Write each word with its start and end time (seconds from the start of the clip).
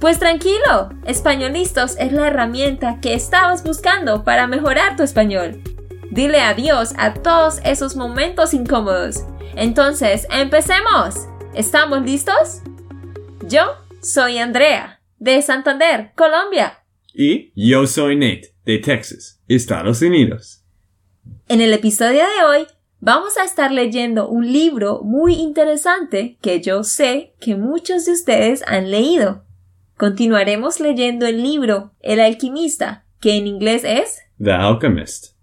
Pues 0.00 0.20
tranquilo, 0.20 0.90
Españolistos 1.06 1.96
es 1.98 2.12
la 2.12 2.28
herramienta 2.28 3.00
que 3.00 3.14
estabas 3.14 3.64
buscando 3.64 4.22
para 4.22 4.46
mejorar 4.46 4.94
tu 4.96 5.02
español. 5.02 5.60
Dile 6.12 6.40
adiós 6.40 6.94
a 6.98 7.14
todos 7.14 7.58
esos 7.64 7.96
momentos 7.96 8.54
incómodos. 8.54 9.24
Entonces, 9.56 10.24
empecemos. 10.30 11.26
¿Estamos 11.52 12.02
listos? 12.02 12.62
Yo 13.48 13.62
soy 14.00 14.38
Andrea, 14.38 15.00
de 15.18 15.42
Santander, 15.42 16.12
Colombia. 16.14 16.84
Y 17.12 17.50
yo 17.56 17.84
soy 17.88 18.14
Nate, 18.14 18.54
de 18.64 18.78
Texas, 18.78 19.40
Estados 19.48 20.00
Unidos. 20.00 20.62
En 21.48 21.60
el 21.60 21.72
episodio 21.72 22.20
de 22.20 22.44
hoy 22.44 22.66
vamos 23.00 23.36
a 23.36 23.42
estar 23.42 23.72
leyendo 23.72 24.28
un 24.28 24.52
libro 24.52 25.00
muy 25.02 25.34
interesante 25.34 26.38
que 26.40 26.60
yo 26.60 26.84
sé 26.84 27.34
que 27.40 27.56
muchos 27.56 28.04
de 28.04 28.12
ustedes 28.12 28.62
han 28.64 28.92
leído. 28.92 29.47
Continuaremos 29.98 30.78
leyendo 30.78 31.26
el 31.26 31.42
libro 31.42 31.92
El 31.98 32.20
alquimista, 32.20 33.04
que 33.20 33.36
en 33.36 33.48
inglés 33.48 33.82
es 33.84 34.20
The 34.40 34.52
Alchemist. 34.52 35.34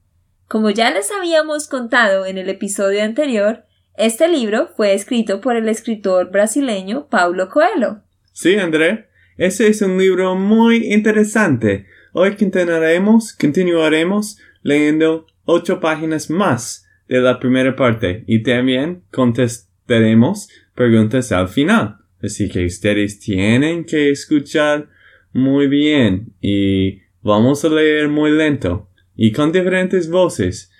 Como 0.48 0.70
ya 0.70 0.92
les 0.92 1.12
habíamos 1.12 1.68
contado 1.68 2.26
en 2.26 2.38
el 2.38 2.48
episodio 2.48 3.04
anterior, 3.04 3.66
este 3.98 4.30
libro 4.30 4.70
fue 4.78 4.94
escrito 4.94 5.42
por 5.42 5.58
el 5.58 5.68
escritor 5.68 6.32
brasileño 6.32 7.08
Paulo 7.10 7.50
Coelho. 7.50 8.04
Sí, 8.32 8.56
André, 8.56 9.10
ese 9.36 9.68
es 9.68 9.82
un 9.82 9.98
libro 9.98 10.36
muy 10.36 10.94
interesante. 10.94 11.88
Hoy 12.14 12.38
continuaremos, 12.38 13.34
continuaremos 13.34 14.38
leyendo 14.62 15.28
ocho 15.44 15.82
páginas 15.82 16.30
más 16.30 16.88
de 17.10 17.20
la 17.20 17.40
primera 17.42 17.76
parte 17.76 18.24
y 18.26 18.42
también 18.42 19.04
contestaremos 19.12 20.48
preguntas 20.74 21.34
al 21.34 21.50
final. 21.50 22.05
Así 22.24 22.50
que 22.50 22.66
ustedes 22.66 23.20
tienen 23.20 23.86
que 23.86 24.10
escuchar 24.10 24.90
muy 25.34 25.68
bien 25.68 26.34
y 26.42 27.02
vamos 27.22 27.66
a 27.66 27.70
leer 27.70 28.08
muy 28.08 28.32
lento 28.32 28.90
y 29.16 29.32
con 29.32 29.52
diferentes 29.52 30.10
voces 30.10 30.72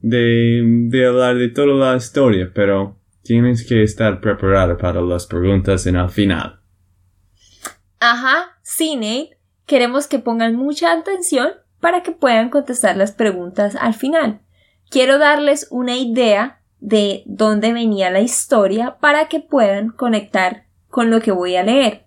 de, 0.00 0.62
de 0.88 1.06
hablar 1.06 1.36
de 1.36 1.48
toda 1.48 1.92
la 1.92 1.96
historia, 1.96 2.50
pero 2.54 2.98
tienes 3.22 3.66
que 3.66 3.82
estar 3.82 4.20
preparado 4.20 4.76
para 4.76 5.00
las 5.00 5.26
preguntas 5.26 5.86
en 5.86 5.96
el 5.96 6.10
final. 6.10 6.60
Ajá, 8.00 8.58
sí, 8.62 8.96
Nate. 8.96 9.38
Queremos 9.66 10.06
que 10.06 10.18
pongan 10.18 10.56
mucha 10.56 10.92
atención 10.92 11.48
para 11.80 12.02
que 12.02 12.12
puedan 12.12 12.50
contestar 12.50 12.96
las 12.96 13.12
preguntas 13.12 13.76
al 13.76 13.94
final. 13.94 14.40
Quiero 14.90 15.18
darles 15.18 15.68
una 15.70 15.96
idea 15.96 16.60
de 16.80 17.22
dónde 17.24 17.72
venía 17.72 18.10
la 18.10 18.20
historia 18.20 18.98
para 19.00 19.28
que 19.28 19.40
puedan 19.40 19.88
conectar 19.88 20.63
con 20.94 21.10
lo 21.10 21.20
que 21.20 21.32
voy 21.32 21.56
a 21.56 21.64
leer. 21.64 22.06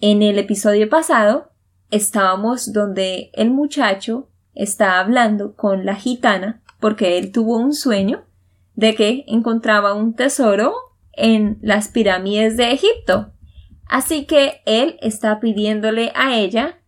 En 0.00 0.22
el 0.22 0.38
episodio 0.38 0.88
pasado 0.88 1.50
estábamos 1.90 2.72
donde 2.72 3.32
el 3.32 3.50
muchacho 3.50 4.30
está 4.54 5.00
hablando 5.00 5.56
con 5.56 5.84
la 5.84 5.96
gitana 5.96 6.62
porque 6.78 7.18
él 7.18 7.32
tuvo 7.32 7.56
un 7.56 7.74
sueño 7.74 8.24
de 8.76 8.94
que 8.94 9.24
encontraba 9.26 9.94
un 9.94 10.14
tesoro 10.14 10.74
en 11.14 11.58
las 11.60 11.88
pirámides 11.88 12.56
de 12.56 12.70
Egipto. 12.70 13.32
Así 13.86 14.26
que 14.26 14.62
él 14.64 14.96
está 15.02 15.40
pidiéndole 15.40 16.12
a 16.14 16.36
ella 16.36 16.78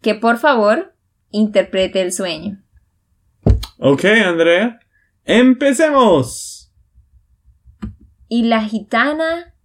que 0.00 0.14
por 0.14 0.38
favor 0.38 0.94
interprete 1.32 2.02
el 2.02 2.12
sueño. 2.12 2.62
Ok, 3.80 4.04
Andrea. 4.04 4.78
Empecemos. 5.24 6.72
Y 8.28 8.44
la 8.44 8.62
gitana 8.62 9.56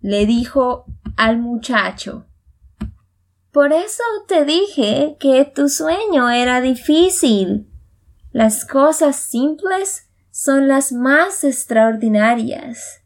le 0.00 0.26
dijo 0.26 0.86
al 1.16 1.38
muchacho 1.38 2.26
Por 3.52 3.72
eso 3.72 4.02
te 4.26 4.44
dije 4.44 5.16
que 5.18 5.44
tu 5.44 5.68
sueño 5.68 6.30
era 6.30 6.60
difícil. 6.60 7.68
Las 8.32 8.64
cosas 8.64 9.16
simples 9.16 10.08
son 10.30 10.68
las 10.68 10.92
más 10.92 11.42
extraordinarias 11.42 13.02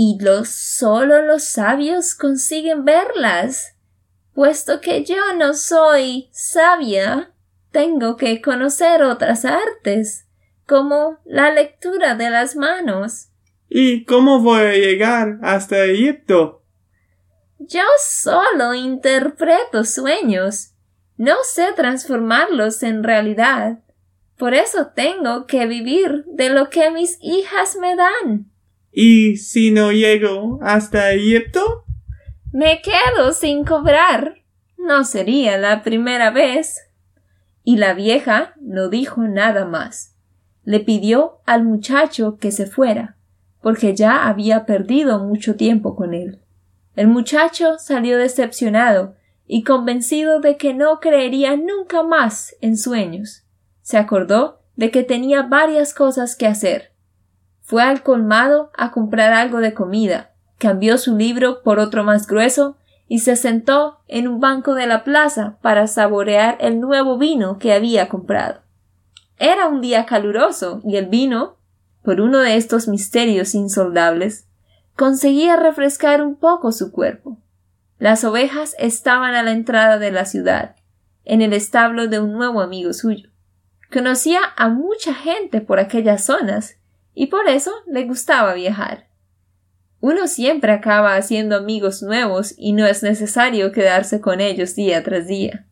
y 0.00 0.18
los 0.20 0.48
solo 0.48 1.22
los 1.22 1.44
sabios 1.44 2.14
consiguen 2.14 2.84
verlas. 2.84 3.74
Puesto 4.32 4.80
que 4.80 5.04
yo 5.04 5.34
no 5.36 5.54
soy 5.54 6.28
sabia, 6.32 7.32
tengo 7.72 8.16
que 8.16 8.40
conocer 8.40 9.02
otras 9.02 9.44
artes, 9.44 10.26
como 10.66 11.18
la 11.24 11.52
lectura 11.52 12.14
de 12.14 12.30
las 12.30 12.54
manos. 12.54 13.27
¿Y 13.68 14.04
cómo 14.04 14.40
voy 14.40 14.60
a 14.60 14.72
llegar 14.72 15.38
hasta 15.42 15.84
Egipto? 15.84 16.62
Yo 17.58 17.82
solo 18.02 18.72
interpreto 18.74 19.84
sueños. 19.84 20.72
No 21.16 21.34
sé 21.42 21.72
transformarlos 21.76 22.82
en 22.82 23.04
realidad. 23.04 23.80
Por 24.38 24.54
eso 24.54 24.92
tengo 24.94 25.46
que 25.46 25.66
vivir 25.66 26.24
de 26.26 26.48
lo 26.48 26.70
que 26.70 26.90
mis 26.90 27.18
hijas 27.20 27.76
me 27.76 27.94
dan. 27.96 28.50
¿Y 28.90 29.36
si 29.36 29.70
no 29.70 29.92
llego 29.92 30.60
hasta 30.62 31.12
Egipto? 31.12 31.84
Me 32.52 32.80
quedo 32.80 33.32
sin 33.32 33.64
cobrar. 33.64 34.36
No 34.78 35.04
sería 35.04 35.58
la 35.58 35.82
primera 35.82 36.30
vez. 36.30 36.88
Y 37.64 37.76
la 37.76 37.92
vieja 37.92 38.54
no 38.60 38.88
dijo 38.88 39.22
nada 39.22 39.66
más. 39.66 40.14
Le 40.64 40.80
pidió 40.80 41.42
al 41.44 41.64
muchacho 41.64 42.38
que 42.38 42.50
se 42.50 42.66
fuera, 42.66 43.17
porque 43.60 43.94
ya 43.94 44.28
había 44.28 44.66
perdido 44.66 45.18
mucho 45.18 45.56
tiempo 45.56 45.96
con 45.96 46.14
él. 46.14 46.40
El 46.96 47.08
muchacho 47.08 47.78
salió 47.78 48.18
decepcionado 48.18 49.14
y 49.46 49.62
convencido 49.62 50.40
de 50.40 50.56
que 50.56 50.74
no 50.74 51.00
creería 51.00 51.56
nunca 51.56 52.02
más 52.02 52.54
en 52.60 52.76
sueños. 52.76 53.44
Se 53.82 53.96
acordó 53.96 54.60
de 54.76 54.90
que 54.90 55.02
tenía 55.02 55.42
varias 55.42 55.94
cosas 55.94 56.36
que 56.36 56.46
hacer. 56.46 56.92
Fue 57.62 57.82
al 57.82 58.02
colmado 58.02 58.70
a 58.76 58.92
comprar 58.92 59.32
algo 59.32 59.58
de 59.58 59.74
comida, 59.74 60.30
cambió 60.58 60.98
su 60.98 61.16
libro 61.16 61.62
por 61.62 61.78
otro 61.78 62.04
más 62.04 62.26
grueso 62.26 62.76
y 63.08 63.20
se 63.20 63.36
sentó 63.36 64.00
en 64.06 64.28
un 64.28 64.40
banco 64.40 64.74
de 64.74 64.86
la 64.86 65.04
plaza 65.04 65.58
para 65.62 65.86
saborear 65.86 66.58
el 66.60 66.80
nuevo 66.80 67.18
vino 67.18 67.58
que 67.58 67.72
había 67.72 68.08
comprado. 68.08 68.60
Era 69.38 69.68
un 69.68 69.80
día 69.80 70.04
caluroso 70.04 70.80
y 70.84 70.96
el 70.96 71.06
vino, 71.06 71.57
por 72.08 72.22
uno 72.22 72.38
de 72.38 72.56
estos 72.56 72.88
misterios 72.88 73.54
insondables, 73.54 74.48
conseguía 74.96 75.56
refrescar 75.56 76.22
un 76.22 76.36
poco 76.36 76.72
su 76.72 76.90
cuerpo. 76.90 77.36
Las 77.98 78.24
ovejas 78.24 78.74
estaban 78.78 79.34
a 79.34 79.42
la 79.42 79.50
entrada 79.50 79.98
de 79.98 80.10
la 80.10 80.24
ciudad, 80.24 80.76
en 81.26 81.42
el 81.42 81.52
establo 81.52 82.08
de 82.08 82.18
un 82.18 82.32
nuevo 82.32 82.62
amigo 82.62 82.94
suyo. 82.94 83.28
Conocía 83.92 84.40
a 84.56 84.70
mucha 84.70 85.12
gente 85.12 85.60
por 85.60 85.80
aquellas 85.80 86.24
zonas 86.24 86.78
y 87.12 87.26
por 87.26 87.46
eso 87.46 87.72
le 87.86 88.04
gustaba 88.04 88.54
viajar. 88.54 89.10
Uno 90.00 90.28
siempre 90.28 90.72
acaba 90.72 91.14
haciendo 91.14 91.56
amigos 91.56 92.02
nuevos 92.02 92.54
y 92.56 92.72
no 92.72 92.86
es 92.86 93.02
necesario 93.02 93.70
quedarse 93.70 94.22
con 94.22 94.40
ellos 94.40 94.74
día 94.74 95.04
tras 95.04 95.26
día. 95.26 95.66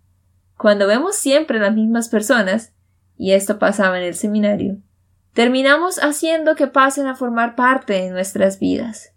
Cuando 0.59 0.87
vemos 0.87 1.17
siempre 1.17 1.59
las 1.59 1.75
mismas 1.75 2.11
personas, 2.11 2.75
y 3.17 3.33
esto 3.33 3.59
pasaba 3.59 3.97
en 3.97 4.05
el 4.05 4.15
seminario, 4.15 4.83
terminamos 5.37 5.99
haciendo 5.99 6.55
que 6.57 6.67
pasen 6.67 7.07
a 7.09 7.15
formar 7.15 7.57
parte 7.57 7.93
de 7.93 8.11
nuestras 8.11 8.59
vidas. 8.59 9.13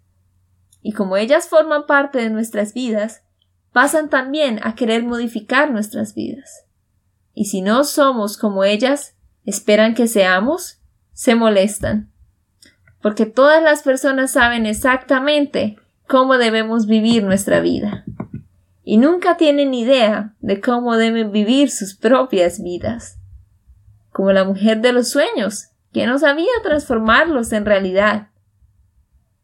Y 0.82 0.92
como 0.92 1.16
ellas 1.16 1.48
forman 1.48 1.86
parte 1.86 2.18
de 2.18 2.28
nuestras 2.28 2.74
vidas, 2.74 3.22
pasan 3.72 4.10
también 4.10 4.60
a 4.62 4.74
querer 4.74 5.02
modificar 5.02 5.70
nuestras 5.70 6.14
vidas. 6.14 6.66
Y 7.32 7.46
si 7.46 7.62
no 7.62 7.84
somos 7.84 8.36
como 8.36 8.64
ellas, 8.64 9.14
esperan 9.46 9.94
que 9.94 10.08
seamos, 10.08 10.82
se 11.14 11.34
molestan. 11.36 12.12
Porque 13.00 13.24
todas 13.24 13.62
las 13.62 13.82
personas 13.82 14.30
saben 14.30 14.66
exactamente 14.66 15.78
cómo 16.06 16.36
debemos 16.36 16.84
vivir 16.84 17.22
nuestra 17.22 17.60
vida. 17.60 18.04
Y 18.84 18.98
nunca 18.98 19.38
tienen 19.38 19.72
idea 19.72 20.34
de 20.40 20.60
cómo 20.60 20.98
deben 20.98 21.32
vivir 21.32 21.70
sus 21.70 21.94
propias 21.94 22.62
vidas 22.62 23.16
como 24.12 24.32
la 24.32 24.44
mujer 24.44 24.80
de 24.80 24.92
los 24.92 25.08
sueños, 25.08 25.70
que 25.92 26.06
no 26.06 26.18
sabía 26.18 26.50
transformarlos 26.62 27.52
en 27.52 27.64
realidad. 27.64 28.28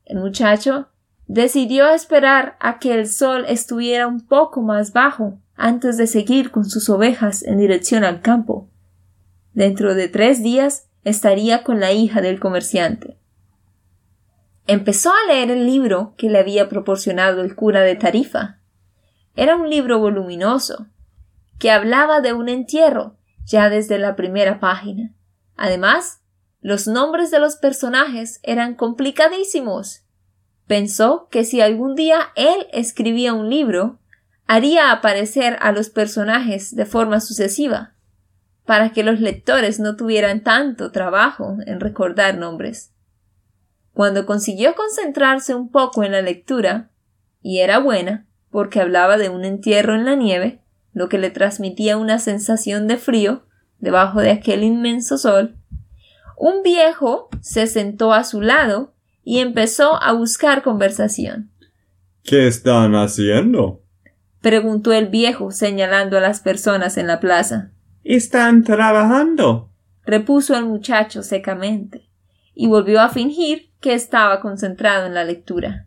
El 0.04 0.18
muchacho 0.18 0.88
decidió 1.26 1.88
esperar 1.88 2.56
a 2.60 2.78
que 2.78 2.94
el 2.94 3.08
sol 3.08 3.44
estuviera 3.48 4.06
un 4.06 4.26
poco 4.26 4.62
más 4.62 4.92
bajo 4.92 5.40
antes 5.56 5.96
de 5.96 6.06
seguir 6.06 6.50
con 6.50 6.64
sus 6.64 6.88
ovejas 6.88 7.42
en 7.42 7.58
dirección 7.58 8.04
al 8.04 8.20
campo. 8.20 8.68
Dentro 9.52 9.94
de 9.94 10.08
tres 10.08 10.42
días 10.42 10.88
estaría 11.02 11.64
con 11.64 11.80
la 11.80 11.92
hija 11.92 12.20
del 12.20 12.38
comerciante. 12.38 13.18
Empezó 14.66 15.10
a 15.10 15.32
leer 15.32 15.50
el 15.50 15.66
libro 15.66 16.14
que 16.16 16.28
le 16.28 16.38
había 16.38 16.68
proporcionado 16.68 17.42
el 17.42 17.54
cura 17.54 17.82
de 17.82 17.94
Tarifa. 17.94 18.58
Era 19.34 19.56
un 19.56 19.70
libro 19.70 19.98
voluminoso, 19.98 20.88
que 21.58 21.70
hablaba 21.70 22.20
de 22.20 22.32
un 22.32 22.48
entierro 22.48 23.16
ya 23.44 23.70
desde 23.70 23.98
la 23.98 24.16
primera 24.16 24.58
página. 24.60 25.14
Además, 25.56 26.20
los 26.66 26.88
nombres 26.88 27.30
de 27.30 27.38
los 27.38 27.54
personajes 27.54 28.40
eran 28.42 28.74
complicadísimos. 28.74 30.02
Pensó 30.66 31.28
que 31.30 31.44
si 31.44 31.60
algún 31.60 31.94
día 31.94 32.32
él 32.34 32.66
escribía 32.72 33.34
un 33.34 33.48
libro, 33.48 34.00
haría 34.48 34.90
aparecer 34.90 35.58
a 35.60 35.70
los 35.70 35.90
personajes 35.90 36.74
de 36.74 36.84
forma 36.84 37.20
sucesiva, 37.20 37.94
para 38.64 38.90
que 38.90 39.04
los 39.04 39.20
lectores 39.20 39.78
no 39.78 39.94
tuvieran 39.94 40.42
tanto 40.42 40.90
trabajo 40.90 41.56
en 41.66 41.78
recordar 41.78 42.36
nombres. 42.36 42.90
Cuando 43.92 44.26
consiguió 44.26 44.74
concentrarse 44.74 45.54
un 45.54 45.70
poco 45.70 46.02
en 46.02 46.10
la 46.10 46.20
lectura, 46.20 46.90
y 47.42 47.60
era 47.60 47.78
buena, 47.78 48.26
porque 48.50 48.80
hablaba 48.80 49.18
de 49.18 49.28
un 49.28 49.44
entierro 49.44 49.94
en 49.94 50.04
la 50.04 50.16
nieve, 50.16 50.64
lo 50.92 51.08
que 51.08 51.18
le 51.18 51.30
transmitía 51.30 51.96
una 51.96 52.18
sensación 52.18 52.88
de 52.88 52.96
frío 52.96 53.46
debajo 53.78 54.20
de 54.20 54.32
aquel 54.32 54.64
inmenso 54.64 55.16
sol, 55.16 55.55
un 56.36 56.62
viejo 56.62 57.28
se 57.40 57.66
sentó 57.66 58.12
a 58.12 58.24
su 58.24 58.40
lado 58.40 58.94
y 59.24 59.40
empezó 59.40 60.02
a 60.02 60.12
buscar 60.12 60.62
conversación. 60.62 61.50
¿Qué 62.22 62.46
están 62.46 62.94
haciendo? 62.94 63.82
preguntó 64.40 64.92
el 64.92 65.08
viejo 65.08 65.50
señalando 65.50 66.18
a 66.18 66.20
las 66.20 66.40
personas 66.40 66.98
en 66.98 67.08
la 67.08 67.18
plaza. 67.18 67.72
Están 68.04 68.62
trabajando. 68.62 69.72
repuso 70.04 70.56
el 70.56 70.64
muchacho 70.64 71.24
secamente, 71.24 72.08
y 72.54 72.68
volvió 72.68 73.00
a 73.00 73.08
fingir 73.08 73.72
que 73.80 73.94
estaba 73.94 74.40
concentrado 74.40 75.06
en 75.06 75.14
la 75.14 75.24
lectura. 75.24 75.86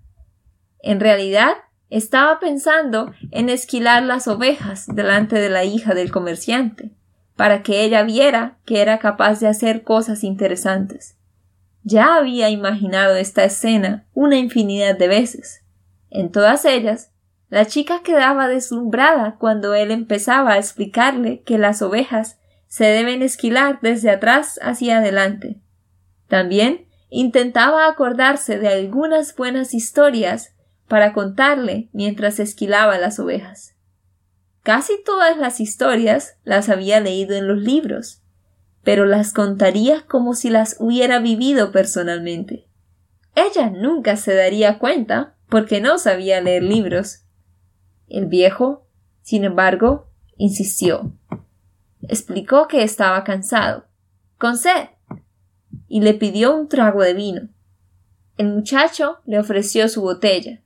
En 0.82 1.00
realidad 1.00 1.54
estaba 1.90 2.40
pensando 2.40 3.14
en 3.32 3.50
esquilar 3.50 4.04
las 4.04 4.28
ovejas 4.28 4.88
delante 4.88 5.38
de 5.38 5.50
la 5.50 5.64
hija 5.64 5.94
del 5.94 6.12
comerciante, 6.12 6.92
para 7.40 7.64
que 7.64 7.86
ella 7.86 8.04
viera 8.04 8.58
que 8.66 8.82
era 8.82 9.00
capaz 9.00 9.40
de 9.40 9.48
hacer 9.48 9.84
cosas 9.84 10.26
interesantes. 10.26 11.16
Ya 11.84 12.18
había 12.18 12.50
imaginado 12.50 13.16
esta 13.16 13.46
escena 13.46 14.06
una 14.14 14.36
infinidad 14.36 14.98
de 14.98 15.08
veces. 15.08 15.64
En 16.10 16.34
todas 16.34 16.66
ellas, 16.66 17.14
la 17.48 17.64
chica 17.64 18.02
quedaba 18.04 18.50
deslumbrada 18.50 19.38
cuando 19.40 19.74
él 19.74 19.92
empezaba 19.92 20.52
a 20.52 20.58
explicarle 20.58 21.42
que 21.44 21.58
las 21.58 21.82
ovejas 21.82 22.42
se 22.68 22.84
deben 22.84 23.22
esquilar 23.22 23.80
desde 23.82 24.10
atrás 24.10 24.60
hacia 24.62 24.98
adelante. 24.98 25.62
También 26.28 26.90
intentaba 27.10 27.88
acordarse 27.88 28.60
de 28.60 28.68
algunas 28.68 29.34
buenas 29.34 29.74
historias 29.74 30.58
para 30.90 31.14
contarle 31.14 31.88
mientras 31.94 32.38
esquilaba 32.42 32.98
las 32.98 33.18
ovejas. 33.18 33.79
Casi 34.70 35.04
todas 35.04 35.36
las 35.36 35.60
historias 35.60 36.38
las 36.44 36.70
había 36.70 37.00
leído 37.00 37.36
en 37.36 37.48
los 37.48 37.58
libros, 37.58 38.22
pero 38.84 39.08
las 39.08 39.34
contaría 39.34 40.06
como 40.06 40.36
si 40.36 40.52
las 40.52 40.76
hubiera 40.80 41.18
vivido 41.18 41.72
personalmente. 41.72 42.68
Ella 43.34 43.72
nunca 43.72 44.16
se 44.16 44.36
daría 44.36 44.78
cuenta 44.78 45.36
porque 45.50 45.82
no 45.82 45.98
sabía 45.98 46.40
leer 46.40 46.62
libros. 46.62 47.24
El 48.10 48.28
viejo, 48.28 48.86
sin 49.24 49.44
embargo, 49.44 50.12
insistió. 50.38 51.18
Explicó 52.04 52.68
que 52.68 52.84
estaba 52.84 53.24
cansado, 53.24 53.88
con 54.38 54.56
sed, 54.56 54.90
y 55.88 56.02
le 56.02 56.14
pidió 56.14 56.56
un 56.56 56.68
trago 56.68 57.02
de 57.02 57.16
vino. 57.16 57.50
El 58.38 58.50
muchacho 58.50 59.18
le 59.26 59.40
ofreció 59.40 59.90
su 59.90 60.04
botella, 60.04 60.62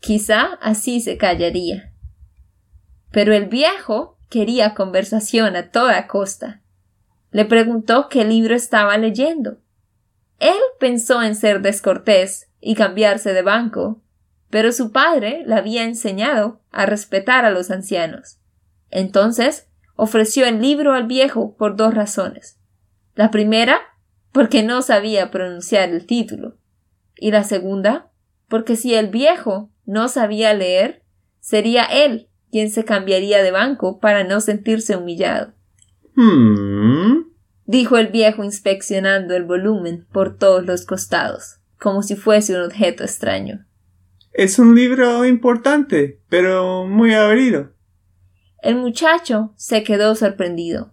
Quizá 0.00 0.58
así 0.60 1.00
se 1.00 1.16
callaría. 1.16 1.91
Pero 3.12 3.34
el 3.34 3.46
viejo 3.46 4.18
quería 4.30 4.74
conversación 4.74 5.54
a 5.54 5.70
toda 5.70 6.06
costa. 6.06 6.62
Le 7.30 7.44
preguntó 7.44 8.08
qué 8.08 8.24
libro 8.24 8.54
estaba 8.54 8.96
leyendo. 8.96 9.58
Él 10.38 10.58
pensó 10.80 11.22
en 11.22 11.36
ser 11.36 11.60
descortés 11.60 12.48
y 12.60 12.74
cambiarse 12.74 13.34
de 13.34 13.42
banco, 13.42 14.02
pero 14.50 14.72
su 14.72 14.90
padre 14.90 15.44
le 15.46 15.54
había 15.54 15.84
enseñado 15.84 16.60
a 16.70 16.86
respetar 16.86 17.44
a 17.44 17.50
los 17.50 17.70
ancianos. 17.70 18.38
Entonces 18.90 19.68
ofreció 19.94 20.46
el 20.46 20.60
libro 20.60 20.94
al 20.94 21.06
viejo 21.06 21.54
por 21.56 21.76
dos 21.76 21.94
razones. 21.94 22.58
La 23.14 23.30
primera, 23.30 23.80
porque 24.32 24.62
no 24.62 24.80
sabía 24.80 25.30
pronunciar 25.30 25.90
el 25.90 26.06
título, 26.06 26.56
y 27.16 27.30
la 27.30 27.44
segunda, 27.44 28.10
porque 28.48 28.76
si 28.76 28.94
el 28.94 29.08
viejo 29.08 29.70
no 29.84 30.08
sabía 30.08 30.54
leer, 30.54 31.02
sería 31.40 31.84
él 31.84 32.30
quien 32.52 32.70
se 32.70 32.84
cambiaría 32.84 33.42
de 33.42 33.50
banco 33.50 33.98
para 33.98 34.22
no 34.22 34.40
sentirse 34.40 34.94
humillado. 34.94 35.54
Hmm. 36.14 37.24
dijo 37.64 37.96
el 37.96 38.08
viejo 38.08 38.44
inspeccionando 38.44 39.34
el 39.34 39.44
volumen 39.44 40.06
por 40.12 40.36
todos 40.36 40.66
los 40.66 40.84
costados, 40.84 41.60
como 41.78 42.02
si 42.02 42.16
fuese 42.16 42.54
un 42.54 42.62
objeto 42.64 43.02
extraño. 43.02 43.64
Es 44.34 44.58
un 44.58 44.74
libro 44.74 45.24
importante, 45.24 46.20
pero 46.28 46.86
muy 46.86 47.14
aburrido. 47.14 47.72
El 48.58 48.76
muchacho 48.76 49.54
se 49.56 49.82
quedó 49.82 50.14
sorprendido. 50.14 50.92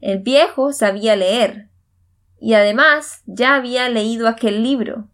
El 0.00 0.18
viejo 0.18 0.72
sabía 0.72 1.14
leer, 1.14 1.70
y 2.40 2.54
además 2.54 3.22
ya 3.26 3.54
había 3.54 3.88
leído 3.88 4.26
aquel 4.26 4.64
libro, 4.64 5.08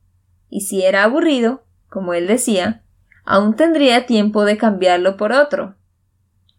y 0.48 0.62
si 0.62 0.82
era 0.82 1.04
aburrido, 1.04 1.64
como 1.88 2.14
él 2.14 2.26
decía, 2.26 2.82
aún 3.30 3.54
tendría 3.54 4.06
tiempo 4.06 4.44
de 4.44 4.56
cambiarlo 4.56 5.16
por 5.16 5.30
otro. 5.30 5.76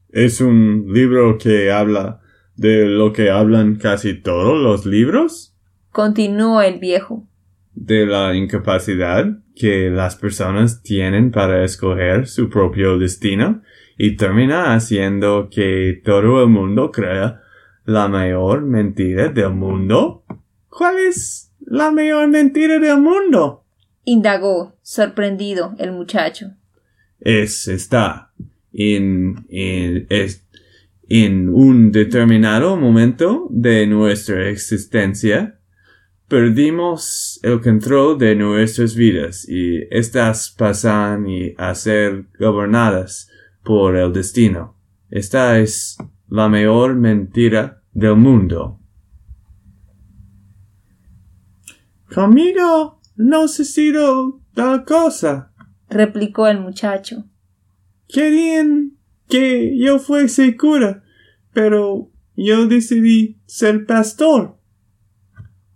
¿Es 0.09 0.39
un 0.39 0.85
libro 0.87 1.37
que 1.37 1.69
habla 1.69 2.21
de 2.55 2.85
lo 2.85 3.11
que 3.11 3.29
hablan 3.29 3.75
casi 3.75 4.13
todos 4.13 4.57
los 4.57 4.85
libros? 4.85 5.53
Continuó 5.91 6.61
el 6.61 6.79
viejo. 6.79 7.27
De 7.73 8.05
la 8.05 8.33
incapacidad 8.35 9.25
que 9.53 9.89
las 9.89 10.15
personas 10.15 10.81
tienen 10.81 11.31
para 11.31 11.65
escoger 11.65 12.25
su 12.27 12.49
propio 12.49 12.97
destino 12.97 13.61
y 13.97 14.15
termina 14.15 14.73
haciendo 14.73 15.49
que 15.51 16.01
todo 16.05 16.41
el 16.41 16.49
mundo 16.49 16.91
crea 16.91 17.41
la 17.83 18.07
mayor 18.07 18.61
mentira 18.61 19.27
del 19.27 19.51
mundo. 19.51 20.23
¿Cuál 20.69 20.99
es 20.99 21.51
la 21.59 21.91
mayor 21.91 22.29
mentira 22.29 22.79
del 22.79 23.01
mundo? 23.01 23.61
indagó, 24.03 24.75
sorprendido, 24.81 25.75
el 25.77 25.91
muchacho. 25.91 26.51
Es 27.21 27.67
está 27.67 28.33
en, 28.73 29.45
en, 29.49 30.07
es, 30.09 30.45
en 31.07 31.49
un 31.49 31.91
determinado 31.91 32.75
momento 32.75 33.47
de 33.49 33.87
nuestra 33.87 34.49
existencia 34.49 35.59
perdimos 36.31 37.41
el 37.43 37.59
control 37.59 38.17
de 38.17 38.35
nuestras 38.35 38.95
vidas 38.95 39.45
y 39.49 39.81
estas 39.91 40.49
pasan 40.57 41.25
a 41.57 41.75
ser 41.75 42.27
gobernadas 42.39 43.29
por 43.65 43.97
el 43.97 44.13
destino. 44.13 44.77
Esta 45.09 45.59
es 45.59 45.97
la 46.29 46.47
mayor 46.47 46.95
mentira 46.95 47.83
del 47.91 48.15
mundo. 48.15 48.79
Conmigo 52.15 53.01
no 53.17 53.49
sé 53.49 53.65
sido 53.65 54.39
tal 54.53 54.85
cosa, 54.85 55.50
replicó 55.91 56.47
el 56.47 56.59
muchacho. 56.59 57.25
Querían 58.07 58.97
que 59.29 59.77
yo 59.77 59.99
fuese 59.99 60.57
cura, 60.57 61.03
pero 61.53 62.09
yo 62.35 62.65
decidí 62.67 63.39
ser 63.45 63.85
pastor. 63.85 64.57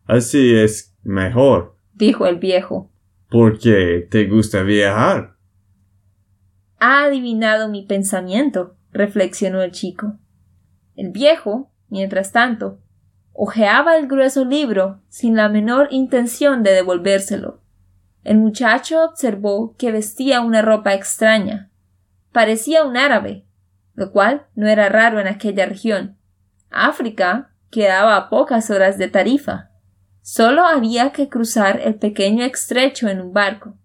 Así 0.06 0.56
es 0.56 0.96
mejor, 1.04 1.78
dijo 1.94 2.26
el 2.26 2.38
viejo. 2.38 2.92
Porque 3.30 4.08
te 4.10 4.26
gusta 4.26 4.64
viajar. 4.64 5.36
Ha 6.80 7.04
adivinado 7.04 7.70
mi 7.70 7.86
pensamiento, 7.86 8.78
reflexionó 8.92 9.62
el 9.62 9.72
chico. 9.72 10.18
El 10.96 11.12
viejo, 11.12 11.72
mientras 11.90 12.32
tanto, 12.32 12.80
Ojeaba 13.38 13.98
el 13.98 14.08
grueso 14.08 14.46
libro 14.46 15.02
sin 15.10 15.36
la 15.36 15.50
menor 15.50 15.90
intención 15.92 16.64
de 16.64 16.72
devolvérselo. 16.72 17.62
El 18.26 18.40
muchacho 18.40 19.06
observó 19.06 19.76
que 19.78 19.92
vestía 19.92 20.42
una 20.42 20.64
ropa 20.64 20.96
extraña. 20.96 21.70
Parecía 22.32 22.84
un 22.84 22.98
árabe, 22.98 23.46
lo 23.94 24.12
cual 24.12 24.48
no 24.56 24.68
era 24.68 24.90
raro 24.90 25.20
en 25.20 25.28
aquella 25.28 25.68
región. 25.68 26.18
África 26.72 27.52
quedaba 27.70 28.18
a 28.18 28.30
pocas 28.30 28.72
horas 28.72 28.98
de 28.98 29.10
Tarifa. 29.10 29.70
Solo 30.24 30.66
había 30.66 31.12
que 31.12 31.30
cruzar 31.30 31.80
el 31.84 31.96
pequeño 31.96 32.44
estrecho 32.44 33.08
en 33.10 33.22
un 33.22 33.32
barco. 33.32 33.78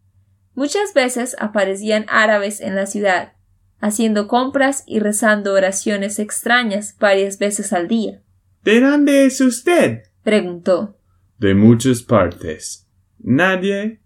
Muchas 0.54 0.94
veces 0.94 1.36
aparecían 1.38 2.06
árabes 2.08 2.62
en 2.62 2.76
la 2.76 2.86
ciudad, 2.86 3.34
haciendo 3.78 4.26
compras 4.26 4.84
y 4.86 5.00
rezando 5.00 5.52
oraciones 5.52 6.18
extrañas 6.18 6.96
varias 6.98 7.38
veces 7.38 7.74
al 7.74 7.88
día. 7.88 8.22
¿De 8.64 8.80
dónde 8.80 9.26
es 9.26 9.38
usted? 9.42 10.04
preguntó. 10.22 10.96
De 11.38 11.54
muchas 11.54 12.02
partes. 12.02 12.86
Nadie 13.18 13.99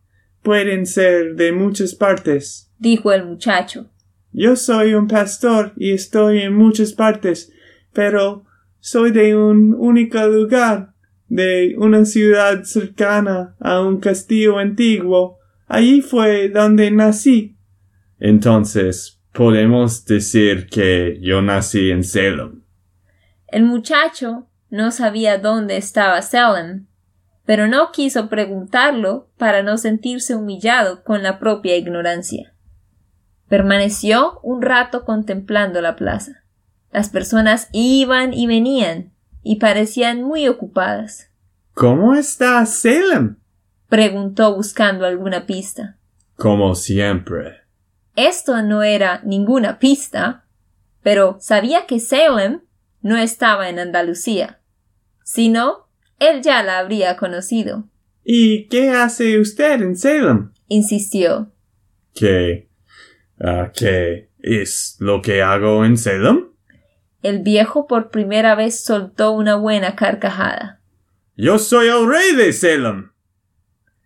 pueden 0.44 0.86
ser 0.86 1.34
de 1.34 1.50
muchas 1.50 1.94
partes. 1.94 2.70
dijo 2.78 3.12
el 3.12 3.24
muchacho. 3.24 3.90
Yo 4.30 4.54
soy 4.56 4.94
un 4.94 5.08
pastor 5.08 5.72
y 5.76 5.92
estoy 5.92 6.42
en 6.42 6.54
muchas 6.54 6.92
partes, 6.92 7.52
pero 7.92 8.44
soy 8.78 9.10
de 9.10 9.34
un 9.34 9.74
único 9.74 10.24
lugar, 10.26 10.92
de 11.28 11.74
una 11.78 12.04
ciudad 12.04 12.62
cercana 12.64 13.56
a 13.58 13.80
un 13.80 13.98
castillo 13.98 14.58
antiguo. 14.58 15.38
Allí 15.66 16.02
fue 16.02 16.50
donde 16.50 16.90
nací. 16.90 17.56
Entonces, 18.20 19.20
podemos 19.32 20.04
decir 20.04 20.66
que 20.66 21.18
yo 21.22 21.40
nací 21.40 21.90
en 21.90 22.04
Salem. 22.04 22.62
El 23.46 23.64
muchacho 23.64 24.48
no 24.68 24.90
sabía 24.90 25.38
dónde 25.38 25.76
estaba 25.76 26.20
Salem, 26.20 26.86
pero 27.46 27.68
no 27.68 27.92
quiso 27.92 28.28
preguntarlo 28.28 29.28
para 29.36 29.62
no 29.62 29.76
sentirse 29.76 30.34
humillado 30.34 31.04
con 31.04 31.22
la 31.22 31.38
propia 31.38 31.76
ignorancia. 31.76 32.54
Permaneció 33.48 34.40
un 34.42 34.62
rato 34.62 35.04
contemplando 35.04 35.80
la 35.80 35.96
plaza. 35.96 36.44
Las 36.90 37.10
personas 37.10 37.68
iban 37.72 38.32
y 38.32 38.46
venían 38.46 39.12
y 39.42 39.56
parecían 39.56 40.22
muy 40.22 40.48
ocupadas. 40.48 41.30
¿Cómo 41.74 42.14
está 42.14 42.64
Salem? 42.66 43.36
preguntó 43.88 44.54
buscando 44.54 45.04
alguna 45.04 45.46
pista. 45.46 45.98
Como 46.36 46.74
siempre. 46.74 47.60
Esto 48.16 48.62
no 48.62 48.82
era 48.82 49.20
ninguna 49.24 49.78
pista, 49.78 50.44
pero 51.02 51.36
sabía 51.40 51.86
que 51.86 52.00
Salem 52.00 52.62
no 53.02 53.16
estaba 53.16 53.68
en 53.68 53.78
Andalucía. 53.78 54.60
Si 55.22 55.48
no, 55.48 55.83
él 56.18 56.42
ya 56.42 56.62
la 56.62 56.78
habría 56.78 57.16
conocido. 57.16 57.84
¿Y 58.24 58.66
qué 58.68 58.90
hace 58.90 59.38
usted 59.38 59.82
en 59.82 59.96
Salem? 59.96 60.50
insistió. 60.68 61.52
¿Qué? 62.14 62.68
ah, 63.40 63.70
¿Qué 63.74 64.30
es 64.38 64.96
lo 65.00 65.20
que 65.20 65.42
hago 65.42 65.84
en 65.84 65.96
Salem? 65.98 66.46
El 67.22 67.40
viejo 67.40 67.86
por 67.86 68.10
primera 68.10 68.54
vez 68.54 68.84
soltó 68.84 69.32
una 69.32 69.56
buena 69.56 69.96
carcajada. 69.96 70.80
Yo 71.36 71.58
soy 71.58 71.88
el 71.88 72.06
rey 72.08 72.34
de 72.36 72.52
Salem. 72.52 73.10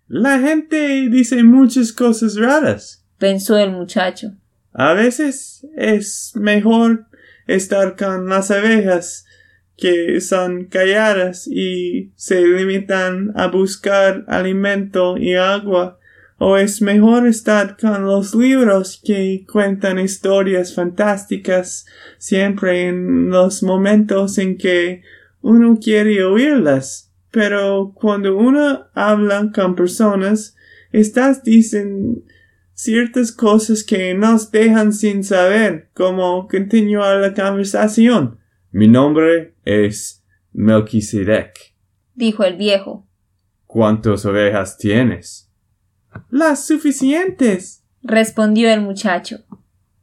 La 0.06 0.38
gente 0.38 1.08
dice 1.10 1.42
muchas 1.42 1.92
cosas 1.92 2.36
raras. 2.36 3.04
pensó 3.18 3.58
el 3.58 3.70
muchacho. 3.72 4.28
A 4.72 4.94
veces 4.94 5.66
es 5.76 6.32
mejor 6.34 7.06
estar 7.46 7.96
con 7.96 8.28
las 8.28 8.50
abejas 8.50 9.24
que 9.78 10.20
son 10.20 10.64
calladas 10.64 11.46
y 11.46 12.10
se 12.16 12.44
limitan 12.44 13.30
a 13.36 13.46
buscar 13.46 14.24
alimento 14.26 15.16
y 15.16 15.36
agua, 15.36 15.98
o 16.36 16.56
es 16.56 16.82
mejor 16.82 17.26
estar 17.26 17.76
con 17.76 18.04
los 18.04 18.34
libros 18.34 19.00
que 19.02 19.46
cuentan 19.50 19.98
historias 19.98 20.74
fantásticas 20.74 21.86
siempre 22.18 22.88
en 22.88 23.30
los 23.30 23.62
momentos 23.62 24.38
en 24.38 24.58
que 24.58 25.02
uno 25.40 25.78
quiere 25.82 26.24
oírlas. 26.24 27.12
Pero 27.30 27.92
cuando 27.94 28.36
uno 28.36 28.86
habla 28.94 29.50
con 29.54 29.74
personas, 29.74 30.56
estas 30.92 31.44
dicen 31.44 32.24
ciertas 32.74 33.32
cosas 33.32 33.84
que 33.84 34.14
nos 34.14 34.50
dejan 34.50 34.92
sin 34.92 35.22
saber 35.22 35.88
cómo 35.94 36.48
continuar 36.48 37.20
la 37.20 37.34
conversación. 37.34 38.38
Mi 38.70 38.88
nombre 38.88 39.54
es 39.64 40.24
Melquisedec. 40.52 41.74
dijo 42.14 42.44
el 42.44 42.56
viejo. 42.56 43.06
¿Cuántas 43.66 44.24
ovejas 44.26 44.76
tienes? 44.78 45.50
Las 46.30 46.66
suficientes. 46.66 47.84
respondió 48.02 48.70
el 48.70 48.80
muchacho. 48.80 49.38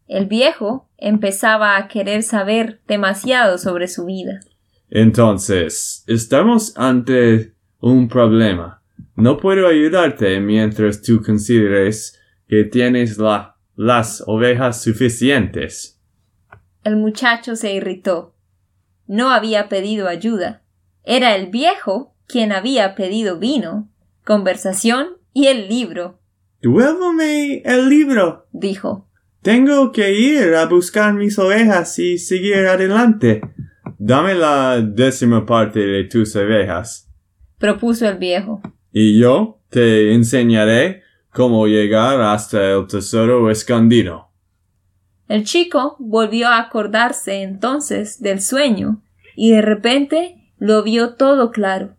El 0.08 0.28
viejo 0.28 0.90
empezaba 0.98 1.78
a 1.78 1.88
querer 1.88 2.24
saber 2.24 2.82
demasiado 2.88 3.58
sobre 3.58 3.88
su 3.88 4.06
vida. 4.06 4.40
Entonces, 4.90 6.04
estamos 6.08 6.78
ante 6.78 7.54
un 7.80 8.08
problema. 8.08 8.82
No 9.16 9.38
puedo 9.38 9.68
ayudarte 9.68 10.40
mientras 10.40 11.02
tú 11.02 11.22
consideres 11.24 12.20
que 12.48 12.64
tienes 12.66 13.18
la, 13.18 13.58
las 13.76 14.24
ovejas 14.28 14.82
suficientes. 14.84 16.00
El 16.84 16.98
muchacho 16.98 17.56
se 17.56 17.74
irritó. 17.74 18.35
No 19.08 19.30
había 19.30 19.70
pedido 19.70 20.08
ayuda. 20.08 20.62
Era 21.04 21.36
el 21.36 21.48
viejo 21.48 22.16
quien 22.28 22.52
había 22.52 22.96
pedido 22.96 23.38
vino, 23.38 23.90
conversación 24.24 25.18
y 25.34 25.48
el 25.48 25.68
libro, 25.70 26.20
Devuélveme 26.62 27.62
el 27.64 27.90
libro. 27.90 28.48
dijo. 28.52 29.08
Tengo 29.44 29.92
que 29.92 30.12
ir 30.20 30.56
a 30.56 30.66
buscar 30.66 31.14
mis 31.14 31.38
ovejas 31.38 32.00
y 32.00 32.18
seguir 32.18 32.66
adelante. 32.66 33.42
Dame 34.00 34.34
la 34.34 34.82
décima 34.82 35.46
parte 35.46 35.80
de 35.80 36.06
tus 36.06 36.36
ovejas, 36.36 37.08
propuso 37.60 38.08
el 38.10 38.18
viejo. 38.18 38.62
y 38.92 39.20
yo 39.20 39.60
te 39.70 40.14
enseñaré 40.14 41.04
cómo 41.30 41.68
llegar 41.68 42.20
hasta 42.22 42.72
el 42.72 42.88
tesoro 42.88 43.52
escondido. 43.52 44.30
El 45.28 45.44
chico 45.44 45.96
volvió 46.00 46.48
a 46.48 46.60
acordarse 46.60 47.42
entonces 47.42 48.22
del 48.22 48.42
sueño 48.42 49.02
y 49.36 49.52
de 49.52 49.62
repente 49.62 50.52
lo 50.58 50.84
vio 50.84 51.16
todo 51.16 51.52
claro. 51.52 51.96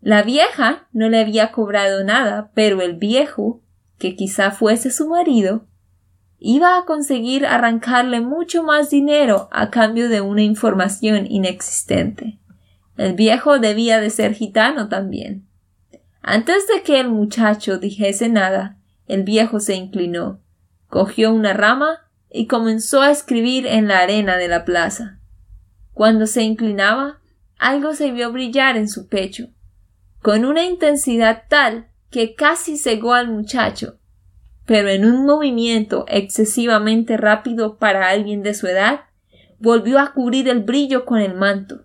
La 0.00 0.22
vieja 0.22 0.86
no 0.92 1.08
le 1.08 1.20
había 1.20 1.52
cobrado 1.52 2.04
nada, 2.04 2.50
pero 2.54 2.80
el 2.80 2.94
viejo, 2.94 3.60
que 3.98 4.14
quizá 4.14 4.50
fuese 4.50 4.90
su 4.90 5.08
marido, 5.08 5.66
iba 6.38 6.78
a 6.78 6.84
conseguir 6.84 7.46
arrancarle 7.46 8.20
mucho 8.20 8.62
más 8.62 8.90
dinero 8.90 9.48
a 9.50 9.70
cambio 9.70 10.08
de 10.08 10.20
una 10.20 10.42
información 10.42 11.26
inexistente. 11.28 12.38
El 12.96 13.14
viejo 13.14 13.58
debía 13.58 14.00
de 14.00 14.10
ser 14.10 14.34
gitano 14.34 14.88
también. 14.88 15.46
Antes 16.22 16.66
de 16.68 16.82
que 16.82 17.00
el 17.00 17.08
muchacho 17.08 17.78
dijese 17.78 18.28
nada, 18.28 18.78
el 19.06 19.22
viejo 19.22 19.60
se 19.60 19.74
inclinó, 19.74 20.40
cogió 20.88 21.32
una 21.32 21.52
rama 21.52 22.05
y 22.36 22.46
comenzó 22.46 23.00
a 23.00 23.10
escribir 23.10 23.66
en 23.66 23.88
la 23.88 24.00
arena 24.00 24.36
de 24.36 24.48
la 24.48 24.64
plaza. 24.64 25.18
Cuando 25.92 26.26
se 26.26 26.42
inclinaba, 26.42 27.20
algo 27.58 27.94
se 27.94 28.12
vio 28.12 28.30
brillar 28.30 28.76
en 28.76 28.88
su 28.88 29.08
pecho, 29.08 29.48
con 30.20 30.44
una 30.44 30.64
intensidad 30.64 31.44
tal 31.48 31.88
que 32.10 32.34
casi 32.34 32.76
cegó 32.76 33.14
al 33.14 33.28
muchacho, 33.28 33.98
pero 34.66 34.88
en 34.90 35.04
un 35.04 35.24
movimiento 35.24 36.04
excesivamente 36.08 37.16
rápido 37.16 37.78
para 37.78 38.08
alguien 38.08 38.42
de 38.42 38.52
su 38.52 38.66
edad, 38.66 39.00
volvió 39.58 39.98
a 39.98 40.12
cubrir 40.12 40.48
el 40.48 40.62
brillo 40.62 41.06
con 41.06 41.20
el 41.20 41.34
manto. 41.34 41.84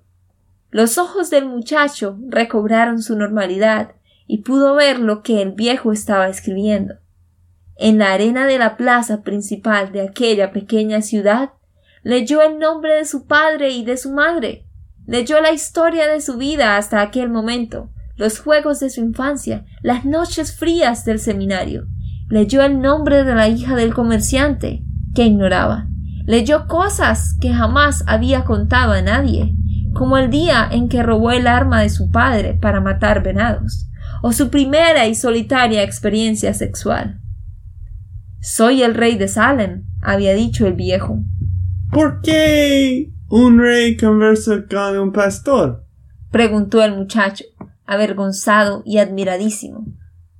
Los 0.69 0.97
ojos 0.97 1.29
del 1.29 1.45
muchacho 1.45 2.17
recobraron 2.27 3.01
su 3.01 3.15
normalidad 3.17 3.93
y 4.27 4.39
pudo 4.39 4.75
ver 4.75 4.99
lo 4.99 5.23
que 5.23 5.41
el 5.41 5.51
viejo 5.53 5.93
estaba 5.93 6.27
escribiendo. 6.27 6.95
En 7.83 7.97
la 7.97 8.13
arena 8.13 8.45
de 8.45 8.59
la 8.59 8.77
plaza 8.77 9.23
principal 9.23 9.91
de 9.91 10.01
aquella 10.01 10.51
pequeña 10.51 11.01
ciudad, 11.01 11.53
leyó 12.03 12.43
el 12.43 12.59
nombre 12.59 12.93
de 12.93 13.05
su 13.05 13.25
padre 13.25 13.71
y 13.71 13.83
de 13.83 13.97
su 13.97 14.11
madre, 14.11 14.67
leyó 15.07 15.41
la 15.41 15.51
historia 15.51 16.05
de 16.05 16.21
su 16.21 16.37
vida 16.37 16.77
hasta 16.77 17.01
aquel 17.01 17.31
momento, 17.31 17.89
los 18.17 18.39
juegos 18.39 18.79
de 18.79 18.91
su 18.91 19.01
infancia, 19.01 19.65
las 19.81 20.05
noches 20.05 20.55
frías 20.55 21.05
del 21.05 21.17
seminario, 21.17 21.87
leyó 22.29 22.61
el 22.61 22.79
nombre 22.81 23.23
de 23.23 23.33
la 23.33 23.47
hija 23.47 23.75
del 23.75 23.95
comerciante, 23.95 24.83
que 25.15 25.25
ignoraba, 25.25 25.87
leyó 26.27 26.67
cosas 26.67 27.35
que 27.41 27.51
jamás 27.51 28.03
había 28.05 28.43
contado 28.43 28.91
a 28.91 29.01
nadie, 29.01 29.55
como 29.95 30.19
el 30.19 30.29
día 30.29 30.69
en 30.71 30.87
que 30.87 31.01
robó 31.01 31.31
el 31.31 31.47
arma 31.47 31.81
de 31.81 31.89
su 31.89 32.11
padre 32.11 32.53
para 32.53 32.79
matar 32.79 33.23
venados, 33.23 33.89
o 34.21 34.33
su 34.33 34.51
primera 34.51 35.07
y 35.07 35.15
solitaria 35.15 35.81
experiencia 35.81 36.53
sexual. 36.53 37.20
Soy 38.41 38.81
el 38.81 38.95
rey 38.95 39.19
de 39.19 39.27
Salem, 39.27 39.85
había 40.01 40.33
dicho 40.33 40.65
el 40.65 40.73
viejo. 40.73 41.23
¿Por 41.91 42.21
qué 42.21 43.11
un 43.29 43.59
rey 43.59 43.95
conversa 43.95 44.65
con 44.67 44.97
un 44.97 45.11
pastor? 45.11 45.85
preguntó 46.31 46.83
el 46.83 46.95
muchacho, 46.95 47.45
avergonzado 47.85 48.81
y 48.83 48.97
admiradísimo. 48.97 49.85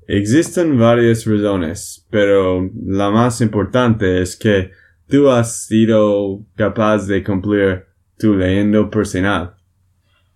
Existen 0.07 0.79
varias 0.79 1.25
razones, 1.25 2.07
pero 2.09 2.71
la 2.85 3.11
más 3.11 3.39
importante 3.39 4.21
es 4.21 4.35
que 4.35 4.71
tú 5.07 5.29
has 5.29 5.65
sido 5.67 6.43
capaz 6.55 7.05
de 7.05 7.23
cumplir 7.23 7.85
tu 8.17 8.33
leyenda 8.33 8.89
personal. 8.89 9.57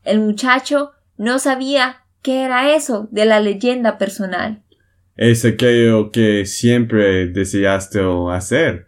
El 0.03 0.19
muchacho 0.19 0.91
no 1.17 1.39
sabía 1.39 2.05
qué 2.22 2.43
era 2.43 2.75
eso 2.75 3.07
de 3.12 3.25
la 3.25 3.39
leyenda 3.39 3.98
personal. 3.98 4.64
Es 5.15 5.45
aquello 5.45 6.12
que 6.12 6.45
siempre 6.45 7.27
deseaste 7.27 8.01
hacer. 8.31 8.88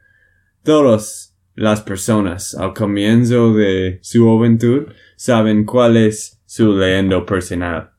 Todas 0.64 1.36
las 1.56 1.82
personas 1.82 2.54
al 2.54 2.74
comienzo 2.74 3.54
de 3.54 4.00
su 4.02 4.26
juventud 4.26 4.88
saben 5.16 5.64
cuál 5.66 5.96
es 5.98 6.42
su 6.46 6.78
leyendo 6.78 7.26
personal. 7.26 7.92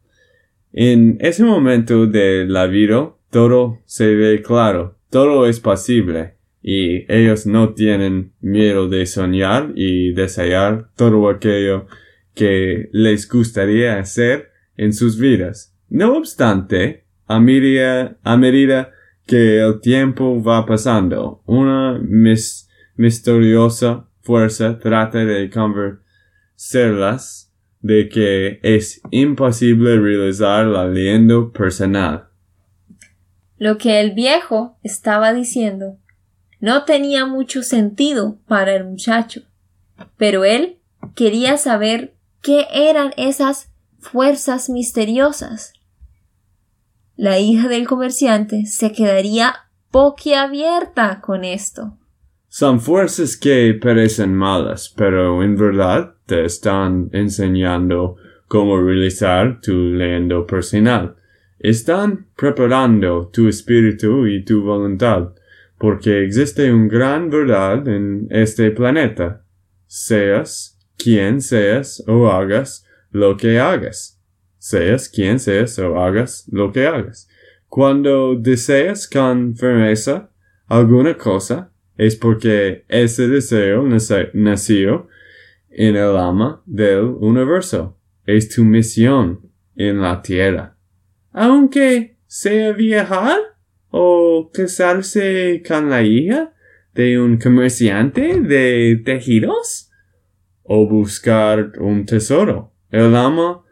En 0.73 1.16
ese 1.20 1.42
momento 1.42 2.06
de 2.06 2.44
la 2.47 2.66
vida, 2.66 3.14
todo 3.30 3.78
se 3.87 4.14
ve 4.14 4.42
claro, 4.42 4.99
todo 5.11 5.47
es 5.47 5.58
posible, 5.58 6.35
y 6.62 7.11
ellos 7.12 7.47
no 7.47 7.73
tienen 7.73 8.32
miedo 8.40 8.88
de 8.88 9.06
soñar 9.06 9.73
y 9.75 10.12
desear 10.12 10.90
todo 10.97 11.30
aquello 11.30 11.87
que 12.35 12.90
les 12.92 13.28
gustaría 13.28 13.99
hacer 13.99 14.50
en 14.76 14.92
sus 14.92 15.18
vidas. 15.18 15.75
No 15.88 16.16
obstante, 16.16 17.07
a 17.28 17.38
medida, 17.38 18.90
que 19.26 19.61
el 19.61 19.80
tiempo 19.80 20.42
va 20.42 20.64
pasando, 20.64 21.42
una 21.47 22.00
misteriosa 22.97 24.08
fuerza 24.23 24.78
trata 24.78 25.18
de 25.18 25.50
convencerlas 25.50 27.52
de 27.80 28.08
que 28.08 28.58
es 28.62 29.00
imposible 29.11 30.00
realizar 30.00 30.66
la 30.66 30.87
leyenda 30.87 31.50
personal. 31.52 32.28
Lo 33.58 33.78
que 33.78 34.00
el 34.00 34.12
viejo 34.12 34.78
estaba 34.82 35.32
diciendo 35.32 35.99
no 36.61 36.85
tenía 36.85 37.26
mucho 37.26 37.62
sentido 37.62 38.38
para 38.49 38.75
el 38.75 38.85
muchacho, 38.85 39.42
pero 40.16 40.44
él 40.44 40.78
quería 41.14 41.56
saber 41.56 42.14
qué 42.42 42.66
eran 42.73 43.12
esas 43.16 43.70
fuerzas 43.99 44.68
misteriosas. 44.68 45.75
La 47.18 47.40
hija 47.40 47.66
del 47.66 47.84
comerciante 47.88 48.66
se 48.66 48.92
quedaría 48.92 49.52
boquiabierta 49.90 51.20
con 51.20 51.42
esto. 51.42 51.98
Son 52.46 52.80
fuerzas 52.80 53.37
que 53.37 53.75
parecen 53.75 54.37
malas, 54.37 54.94
pero 54.96 55.42
en 55.42 55.56
verdad 55.56 56.14
te 56.26 56.44
están 56.44 57.10
enseñando 57.12 58.14
cómo 58.46 58.80
realizar 58.80 59.60
tu 59.60 59.72
leyendo 59.72 60.46
personal. 60.46 61.16
Están 61.58 62.28
preparando 62.37 63.26
tu 63.32 63.48
espíritu 63.48 64.28
y 64.28 64.44
tu 64.44 64.62
voluntad 64.62 65.30
porque 65.76 66.22
existe 66.22 66.72
un 66.72 66.87
gran 66.87 67.30
verdad 67.30 67.88
en 67.88 68.28
este 68.30 68.70
planeta. 68.70 69.42
Seas 69.88 70.78
quien 70.96 71.40
seas 71.40 72.00
o 72.06 72.28
hagas 72.28 72.87
lo 73.10 73.37
que 73.37 73.58
hagas. 73.58 74.17
Seas 74.58 75.08
quien 75.08 75.38
seas 75.38 75.78
o 75.78 75.98
hagas 76.00 76.46
lo 76.50 76.72
que 76.72 76.86
hagas. 76.86 77.28
Cuando 77.68 78.34
deseas 78.34 79.08
con 79.08 79.56
firmeza 79.56 80.30
alguna 80.66 81.16
cosa, 81.16 81.70
es 81.96 82.16
porque 82.16 82.84
ese 82.88 83.28
deseo 83.28 83.84
nació 84.34 85.08
en 85.70 85.96
el 85.96 86.16
alma 86.16 86.62
del 86.66 87.04
universo. 87.04 87.96
Es 88.26 88.48
tu 88.48 88.64
misión 88.64 89.40
en 89.76 90.00
la 90.00 90.22
tierra. 90.22 90.76
Aunque 91.32 92.16
sea 92.26 92.72
viajar, 92.72 93.38
o 93.90 94.50
casarse 94.52 95.62
con 95.66 95.90
la 95.90 96.02
hija 96.02 96.52
de 96.94 97.20
un 97.20 97.38
comerciante 97.38 98.40
de 98.40 99.00
tejidos 99.04 99.90
o 100.62 100.86
buscar 100.86 101.72
un 101.78 102.04
tesoro. 102.04 102.72
El 102.90 103.14
amo 103.16 103.64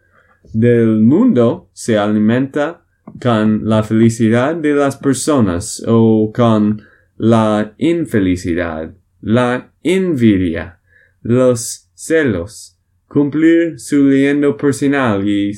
del 0.53 1.01
mundo 1.01 1.71
se 1.73 1.99
alimenta 1.99 2.85
con 3.21 3.69
la 3.69 3.83
felicidad 3.83 4.57
de 4.57 4.75
las 4.75 4.97
personas 4.97 5.83
o 5.87 6.33
con 6.35 6.83
la 7.17 7.75
infelicidad, 7.79 8.95
la 9.21 9.73
envidia, 9.83 10.81
los 11.23 11.91
celos, 11.95 12.79
cumplir 13.09 13.79
su 13.79 14.05
leyendo 14.05 14.57
personal 14.57 15.27
y 15.27 15.53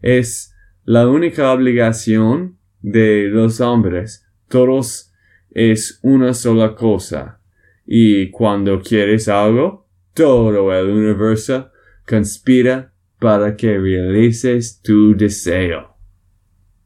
es 0.00 0.54
la 0.84 1.08
única 1.08 1.52
obligación 1.52 2.58
de 2.80 3.28
los 3.28 3.60
hombres, 3.60 4.26
todos 4.48 5.12
es 5.50 6.00
una 6.02 6.34
sola 6.34 6.74
cosa, 6.74 7.40
y 7.86 8.30
cuando 8.30 8.80
quieres 8.80 9.28
algo, 9.28 9.86
todo 10.14 10.72
el 10.72 10.90
universo 10.90 11.70
conspira 12.06 12.91
para 13.22 13.56
que 13.56 13.78
realices 13.78 14.82
tu 14.82 15.16
deseo. 15.16 15.94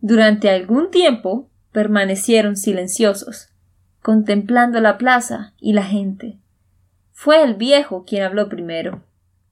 Durante 0.01 0.51
algún 0.51 0.91
tiempo 0.91 1.49
permanecieron 1.73 2.57
silenciosos, 2.57 3.55
contemplando 4.03 4.83
la 4.83 4.99
plaza 4.99 5.55
y 5.59 5.73
la 5.73 5.85
gente. 5.85 6.37
Fue 7.11 7.43
el 7.43 7.55
viejo 7.55 8.05
quien 8.05 8.23
habló 8.23 8.51
primero. 8.51 9.03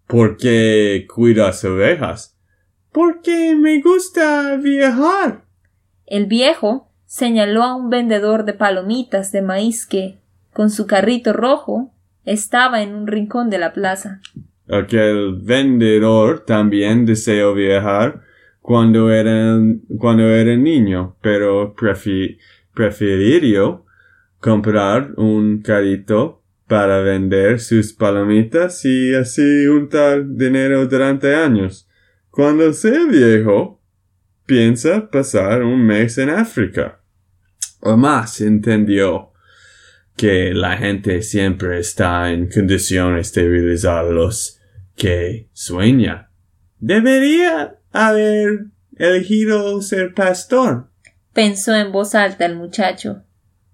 ¿Por 0.07 0.37
qué 0.37 1.07
cuidas 1.13 1.65
ovejas? 1.65 2.37
Porque 2.93 3.57
me 3.57 3.81
gusta 3.81 4.55
viajar. 4.57 5.47
El 6.05 6.27
viejo 6.27 6.91
señaló 7.07 7.63
a 7.63 7.75
un 7.75 7.89
vendedor 7.89 8.45
de 8.45 8.53
palomitas 8.53 9.33
de 9.33 9.41
maíz 9.41 9.87
que, 9.87 10.19
con 10.53 10.69
su 10.69 10.87
carrito 10.87 11.33
rojo, 11.33 11.95
estaba 12.27 12.83
en 12.83 12.95
un 12.95 13.07
rincón 13.07 13.49
de 13.49 13.57
la 13.57 13.73
plaza. 13.73 14.21
Aquel 14.69 15.41
vendedor 15.43 16.45
también 16.47 17.05
deseó 17.05 17.55
viajar 17.55 18.23
cuando 18.61 19.13
era, 19.13 19.61
cuando 19.99 20.23
era 20.31 20.57
niño, 20.57 21.17
pero 21.21 21.75
prefirió 22.75 23.85
comprar 24.41 25.13
un 25.17 25.61
carrito 25.61 26.43
para 26.67 27.01
vender 27.01 27.61
sus 27.61 27.93
palomitas 27.93 28.85
y 28.87 29.15
así 29.15 29.67
untar 29.67 30.27
dinero 30.27 30.87
durante 30.87 31.35
años. 31.35 31.87
Cuando 32.31 32.73
sea 32.73 33.05
viejo, 33.05 33.83
piensa 34.47 35.11
pasar 35.11 35.63
un 35.63 35.85
mes 35.87 36.17
en 36.17 36.31
África. 36.31 37.01
O 37.81 37.99
más 37.99 38.41
entendió 38.41 39.34
que 40.17 40.55
la 40.55 40.77
gente 40.77 41.23
siempre 41.23 41.79
está 41.79 42.31
en 42.31 42.49
condiciones 42.49 43.33
de 43.33 43.49
realizar 43.49 44.05
los 44.05 44.61
que 44.97 45.49
sueña. 45.53 46.31
Debería 46.79 47.79
haber 47.93 48.67
elegido 48.97 49.81
ser 49.83 50.15
pastor. 50.15 50.89
Pensó 51.33 51.75
en 51.75 51.91
voz 51.91 52.15
alta 52.15 52.47
el 52.47 52.57
muchacho. 52.57 53.23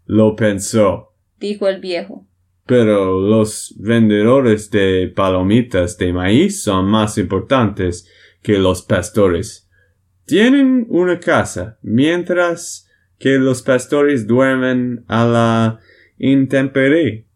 Lo 0.07 0.35
pensó, 0.35 1.15
dijo 1.39 1.69
el 1.69 1.81
viejo. 1.81 2.27
Pero 2.67 3.21
los 3.21 3.75
vendedores 3.79 4.71
de 4.71 5.13
palomitas 5.15 5.99
de 5.99 6.13
maíz 6.13 6.63
son 6.63 6.87
más 6.87 7.19
importantes 7.19 8.09
que 8.43 8.59
los 8.59 8.83
pastores. 8.83 9.69
Tienen 10.25 10.87
una 10.89 11.19
casa, 11.19 11.79
mientras 11.83 12.89
que 13.19 13.39
los 13.39 13.63
pastores 13.63 14.27
duermen 14.27 15.05
a 15.09 15.27
la 15.27 15.81
intemperie. 16.21 17.27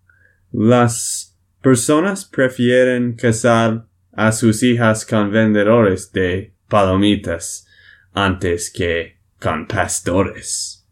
Las 0.53 1.37
personas 1.61 2.25
prefieren 2.25 3.15
casar 3.15 3.87
a 4.13 4.31
sus 4.31 4.63
hijas 4.63 5.05
con 5.05 5.33
vendedores 5.33 6.13
de 6.13 6.55
palomitas 6.69 7.67
antes 8.13 8.71
que 8.71 9.17
con 9.41 9.67
pastores. 9.67 10.87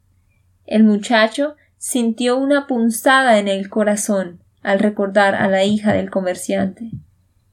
El 0.66 0.84
muchacho 0.84 1.54
sintió 1.76 2.36
una 2.38 2.66
punzada 2.66 3.38
en 3.38 3.46
el 3.46 3.68
corazón 3.68 4.40
al 4.62 4.78
recordar 4.78 5.34
a 5.34 5.48
la 5.48 5.64
hija 5.64 5.92
del 5.92 6.10
comerciante. 6.10 6.90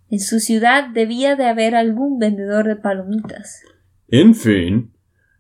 En 0.10 0.20
su 0.20 0.40
ciudad 0.40 0.90
debía 0.90 1.36
de 1.36 1.46
haber 1.46 1.76
algún 1.76 2.18
vendedor 2.18 2.66
de 2.68 2.76
palomitas. 2.78 3.62
En 4.08 4.34
fin, 4.34 4.94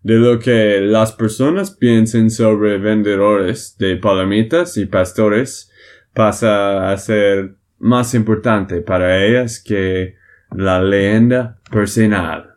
de 0.04 0.16
lo 0.16 0.40
que 0.40 0.80
las 0.82 1.12
personas 1.12 1.72
piensen 1.72 2.32
sobre 2.32 2.78
vendedores 2.78 3.78
de 3.78 3.98
palomitas 3.98 4.78
y 4.78 4.86
pastores 4.86 5.72
pasa 6.14 6.92
a 6.92 6.98
ser 6.98 7.56
más 7.80 8.14
importante 8.14 8.82
para 8.82 9.26
ellas 9.26 9.62
que 9.62 10.16
la 10.52 10.82
leyenda 10.82 11.60
personal. 11.72 12.56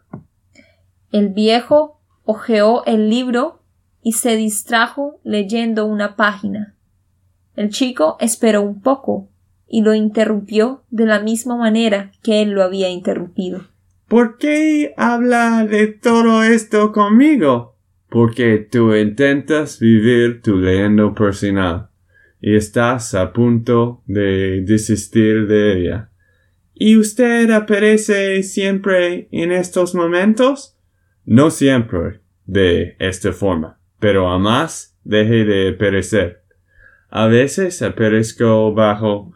El 1.11 1.29
viejo 1.31 2.01
hojeó 2.25 2.85
el 2.87 3.11
libro 3.11 3.63
y 4.03 4.13
se 4.13 4.37
distrajo 4.37 5.21
leyendo 5.23 5.87
una 5.87 6.17
página. 6.17 6.75
El 7.55 7.69
chico 7.69 8.17
esperó 8.21 8.63
un 8.63 8.81
poco 8.81 9.29
y 9.69 9.83
lo 9.83 9.95
interrumpió 9.95 10.83
de 10.91 11.07
la 11.07 11.21
misma 11.21 11.57
manera 11.57 12.13
que 12.23 12.43
él 12.43 12.51
lo 12.51 12.63
había 12.63 12.89
interrumpido. 12.89 13.72
¿Por 14.13 14.37
qué 14.37 14.93
habla 14.99 15.65
de 15.65 15.87
todo 15.87 16.43
esto 16.43 16.93
conmigo? 16.93 17.79
Porque 18.11 18.59
tú 18.59 18.95
intentas 18.95 19.81
vivir 19.81 20.43
tu 20.43 20.59
leyendo 20.59 21.15
personal 21.15 21.89
y 22.39 22.55
estás 22.55 23.15
a 23.15 23.33
punto 23.33 24.03
de 24.05 24.61
desistir 24.67 25.47
de 25.47 25.79
ella. 25.79 26.11
¿Y 26.75 26.99
usted 26.99 27.49
aparece 27.53 28.43
siempre 28.43 29.29
en 29.33 29.51
estos 29.51 29.95
momentos? 29.95 30.77
No 31.25 31.49
siempre 31.49 32.21
de 32.45 32.97
esta 32.99 33.33
forma, 33.33 33.79
pero 33.99 34.29
jamás 34.29 34.95
deje 35.05 35.47
de 35.47 35.73
perecer. 35.73 36.43
A 37.09 37.29
veces 37.29 37.81
aparezco 37.81 38.75
bajo 38.75 39.33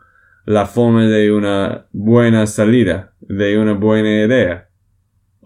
la 0.47 0.67
forma 0.67 1.07
de 1.07 1.33
una 1.33 1.87
buena 1.93 2.47
salida, 2.47 3.15
de 3.21 3.59
una 3.59 3.73
buena 3.73 4.25
idea, 4.25 4.66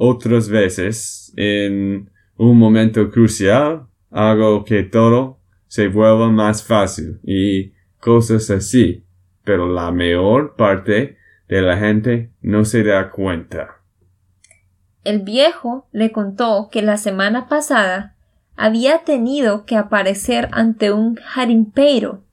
Otras 0.02 0.48
veces, 0.48 1.30
en 1.36 2.10
un 2.38 2.58
momento 2.58 3.10
crucial, 3.10 3.86
hago 4.10 4.64
que 4.64 4.82
todo 4.82 5.40
se 5.66 5.88
vuelva 5.88 6.30
más 6.30 6.64
fácil 6.64 7.20
y 7.22 7.74
cosas 7.98 8.48
así. 8.48 9.04
Pero 9.44 9.70
la 9.70 9.90
mayor 9.90 10.56
parte 10.56 11.18
de 11.50 11.60
la 11.60 11.76
gente 11.76 12.30
no 12.40 12.64
se 12.64 12.82
da 12.82 13.10
cuenta. 13.10 13.82
El 15.04 15.20
viejo 15.20 15.86
le 15.92 16.12
contó 16.12 16.70
que 16.72 16.80
la 16.80 16.96
semana 16.96 17.46
pasada 17.46 18.16
había 18.56 19.04
tenido 19.04 19.66
que 19.66 19.76
aparecer 19.76 20.48
ante 20.52 20.92
un 20.92 21.16
jarimpeiro, 21.16 22.24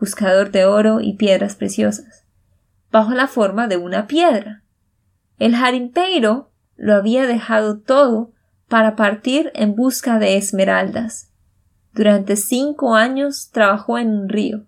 buscador 0.00 0.50
de 0.50 0.64
oro 0.64 1.00
y 1.00 1.12
piedras 1.12 1.54
preciosas, 1.54 2.26
bajo 2.90 3.12
la 3.12 3.28
forma 3.28 3.68
de 3.68 3.76
una 3.76 4.08
piedra. 4.08 4.64
El 5.38 5.54
jarimpeiro 5.54 6.50
lo 6.76 6.94
había 6.94 7.26
dejado 7.26 7.78
todo 7.78 8.32
para 8.68 8.94
partir 8.96 9.52
en 9.54 9.76
busca 9.76 10.18
de 10.18 10.36
esmeraldas. 10.36 11.30
Durante 11.92 12.36
cinco 12.36 12.94
años 12.94 13.50
trabajó 13.52 13.98
en 13.98 14.10
un 14.10 14.28
río 14.28 14.66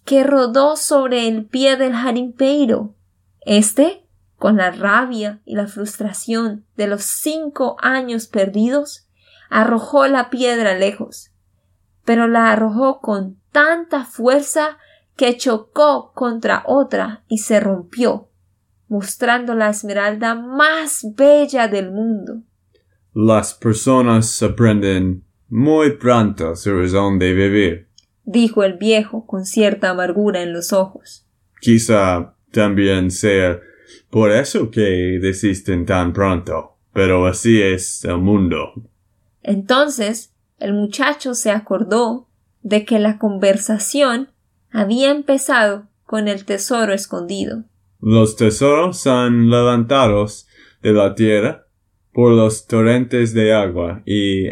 que 0.06 0.24
rodó 0.24 0.76
sobre 0.76 1.28
el 1.28 1.46
pie 1.46 1.78
del 1.78 1.94
jarimpeiro. 1.94 2.96
Este, 3.42 4.04
con 4.36 4.58
la 4.58 4.72
rabia 4.72 5.42
y 5.46 5.54
la 5.54 5.68
frustración 5.68 6.66
de 6.76 6.88
los 6.88 7.04
cinco 7.04 7.78
años 7.80 8.26
perdidos, 8.26 9.08
arrojó 9.52 10.08
la 10.08 10.32
piedra 10.32 10.74
lejos, 10.74 11.30
pero 12.06 12.28
la 12.28 12.52
arrojó 12.52 13.02
con 13.02 13.40
tanta 13.52 14.04
fuerza 14.04 14.80
que 15.16 15.38
chocó 15.38 16.12
contra 16.14 16.64
otra 16.66 17.24
y 17.28 17.38
se 17.38 17.60
rompió, 17.60 18.30
mostrando 18.88 19.56
la 19.56 19.70
esmeralda 19.70 20.36
más 20.36 21.06
bella 21.16 21.68
del 21.68 21.92
mundo. 21.92 22.42
Las 23.14 23.54
personas 23.54 24.42
aprenden 24.44 25.24
muy 25.48 25.98
pronto 25.98 26.56
su 26.56 26.78
razón 26.78 27.18
de 27.18 27.34
vivir, 27.34 27.88
dijo 28.26 28.64
el 28.64 28.74
viejo 28.74 29.26
con 29.26 29.46
cierta 29.46 29.92
amargura 29.92 30.42
en 30.42 30.52
los 30.52 30.74
ojos. 30.74 31.26
Quizá 31.62 32.36
también 32.52 33.12
sea 33.12 33.60
por 34.10 34.32
eso 34.32 34.70
que 34.70 35.20
desisten 35.22 35.86
tan 35.86 36.12
pronto, 36.14 36.78
pero 36.94 37.26
así 37.26 37.62
es 37.62 38.04
el 38.04 38.18
mundo. 38.18 38.74
Entonces 39.44 40.34
el 40.60 40.74
muchacho 40.74 41.34
se 41.34 41.52
acordó 41.52 42.28
de 42.62 42.86
que 42.86 43.00
la 43.00 43.18
conversación 43.18 44.30
había 44.76 45.10
empezado 45.12 45.88
con 46.04 46.28
el 46.28 46.44
tesoro 46.44 46.94
escondido. 46.94 47.64
Los 48.02 48.36
tesoros 48.36 49.00
son 49.00 49.50
levantados 49.50 50.48
de 50.82 50.92
la 50.92 51.16
tierra 51.16 51.66
por 52.12 52.34
los 52.34 52.68
torrentes 52.68 53.34
de 53.34 53.54
agua 53.54 54.04
y 54.06 54.48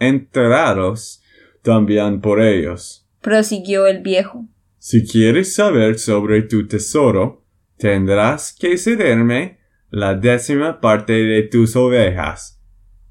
enterrados 0.00 1.22
también 1.60 2.22
por 2.22 2.40
ellos. 2.40 3.06
Prosiguió 3.20 3.86
el 3.86 4.00
viejo. 4.00 4.46
Si 4.78 5.06
quieres 5.06 5.54
saber 5.54 5.98
sobre 5.98 6.40
tu 6.42 6.66
tesoro, 6.66 7.44
tendrás 7.76 8.56
que 8.58 8.78
cederme 8.78 9.58
la 9.90 10.14
décima 10.14 10.80
parte 10.80 11.12
de 11.12 11.42
tus 11.42 11.76
ovejas. 11.76 12.62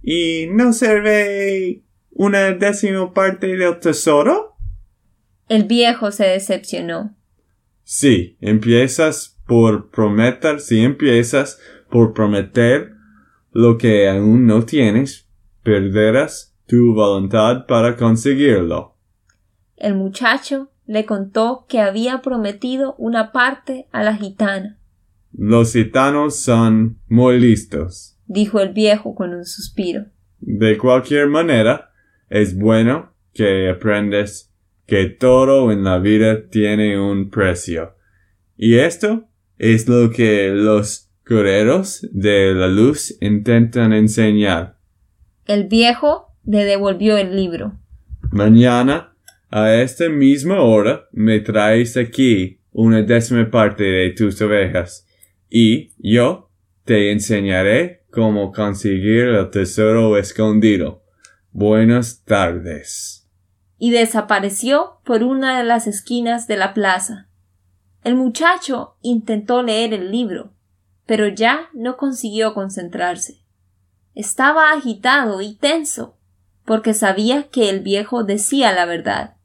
¿Y 0.01 0.47
no 0.51 0.73
sirve 0.73 1.83
una 2.09 2.53
décima 2.53 3.13
parte 3.13 3.55
del 3.55 3.79
tesoro? 3.79 4.52
El 5.53 5.65
viejo 5.65 6.11
se 6.11 6.23
decepcionó. 6.23 7.15
Sí, 7.83 8.37
empiezas 8.41 9.39
por 9.45 9.91
prometer, 9.91 10.59
si 10.59 10.79
empiezas 10.79 11.59
por 11.91 12.15
prometer 12.15 12.93
lo 13.51 13.77
que 13.77 14.09
aún 14.09 14.47
no 14.47 14.65
tienes, 14.65 15.27
perderás 15.61 16.55
tu 16.65 16.95
voluntad 16.95 17.67
para 17.67 17.95
conseguirlo. 17.97 18.95
El 19.77 19.93
muchacho 19.93 20.71
le 20.87 21.05
contó 21.05 21.67
que 21.69 21.81
había 21.81 22.23
prometido 22.23 22.95
una 22.97 23.31
parte 23.31 23.85
a 23.91 24.01
la 24.01 24.15
gitana. 24.15 24.79
Los 25.33 25.73
gitanos 25.73 26.35
son 26.37 26.97
muy 27.07 27.39
listos, 27.39 28.17
dijo 28.25 28.59
el 28.59 28.73
viejo 28.73 29.13
con 29.13 29.35
un 29.35 29.45
suspiro. 29.45 30.05
De 30.39 30.79
cualquier 30.79 31.27
manera, 31.27 31.91
es 32.27 32.57
bueno 32.57 33.13
que 33.35 33.69
aprendes 33.69 34.49
que 34.85 35.05
todo 35.05 35.71
en 35.71 35.83
la 35.83 35.99
vida 35.99 36.49
tiene 36.49 36.99
un 36.99 37.29
precio. 37.29 37.95
Y 38.57 38.75
esto 38.75 39.27
es 39.57 39.87
lo 39.87 40.11
que 40.11 40.49
los 40.49 41.09
guerreros 41.25 42.07
de 42.11 42.53
la 42.53 42.67
luz 42.67 43.15
intentan 43.21 43.93
enseñar. 43.93 44.77
El 45.45 45.65
viejo 45.65 46.33
le 46.45 46.65
devolvió 46.65 47.17
el 47.17 47.35
libro. 47.35 47.79
Mañana, 48.31 49.15
a 49.49 49.73
esta 49.75 50.09
misma 50.09 50.61
hora, 50.61 51.07
me 51.11 51.39
traes 51.39 51.97
aquí 51.97 52.59
una 52.71 53.01
décima 53.03 53.49
parte 53.49 53.83
de 53.83 54.09
tus 54.11 54.41
ovejas, 54.41 55.07
y 55.49 55.91
yo 55.99 56.49
te 56.85 57.11
enseñaré 57.11 58.03
cómo 58.09 58.51
conseguir 58.51 59.25
el 59.25 59.49
tesoro 59.49 60.17
escondido. 60.17 61.03
Buenas 61.51 62.23
tardes. 62.25 63.22
Y 63.83 63.91
desapareció 63.91 65.01
por 65.03 65.23
una 65.23 65.57
de 65.57 65.65
las 65.65 65.87
esquinas 65.87 66.47
de 66.47 66.55
la 66.55 66.73
plaza. 66.73 67.27
El 68.05 68.15
muchacho 68.15 68.95
intentó 69.01 69.61
leer 69.61 69.93
el 69.93 70.09
libro, 70.09 70.53
pero 71.05 71.27
ya 71.27 71.67
no 71.73 71.97
consiguió 71.97 72.53
concentrarse. 72.53 73.41
Estaba 74.15 74.71
agitado 74.71 75.41
y 75.41 75.55
tenso, 75.55 76.15
porque 76.63 76.93
sabía 76.93 77.49
que 77.49 77.69
el 77.69 77.81
viejo 77.81 78.23
decía 78.23 78.71
la 78.71 78.85
verdad. 78.85 79.35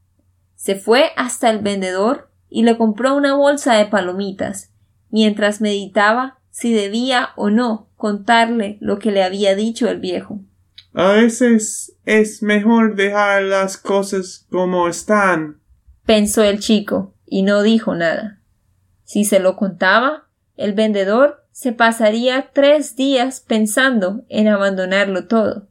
Se 0.55 0.77
fue 0.77 1.11
hasta 1.17 1.51
el 1.51 1.59
vendedor 1.59 2.31
y 2.49 2.63
le 2.63 2.79
compró 2.79 3.17
una 3.17 3.35
bolsa 3.35 3.75
de 3.75 3.87
palomitas, 3.87 4.71
mientras 5.11 5.61
meditaba 5.61 6.39
si 6.51 6.73
debía 6.73 7.31
o 7.35 7.51
no 7.51 7.89
contarle 7.97 8.79
lo 8.81 9.01
que 9.01 9.11
le 9.11 9.25
había 9.25 9.57
dicho 9.57 9.89
el 9.89 9.99
viejo. 9.99 10.39
A 10.99 11.13
veces 11.13 11.97
es 12.07 12.43
mejor 12.43 12.97
dejar 12.97 13.45
las 13.45 13.77
cosas 13.77 14.49
como 14.51 14.89
están, 14.89 15.61
pensó 16.05 16.43
el 16.43 16.59
chico, 16.59 17.15
y 17.25 17.43
no 17.43 17.63
dijo 17.63 17.95
nada. 17.95 18.41
Si 19.05 19.25
se 19.25 19.39
lo 19.39 19.55
contaba, 19.55 20.27
el 20.57 20.73
vendedor 20.73 21.47
se 21.53 21.73
pasaría 21.73 22.51
tres 22.53 22.97
días 22.97 23.39
pensando 23.39 24.25
en 24.29 24.49
abandonarlo 24.49 25.29
todo. 25.29 25.69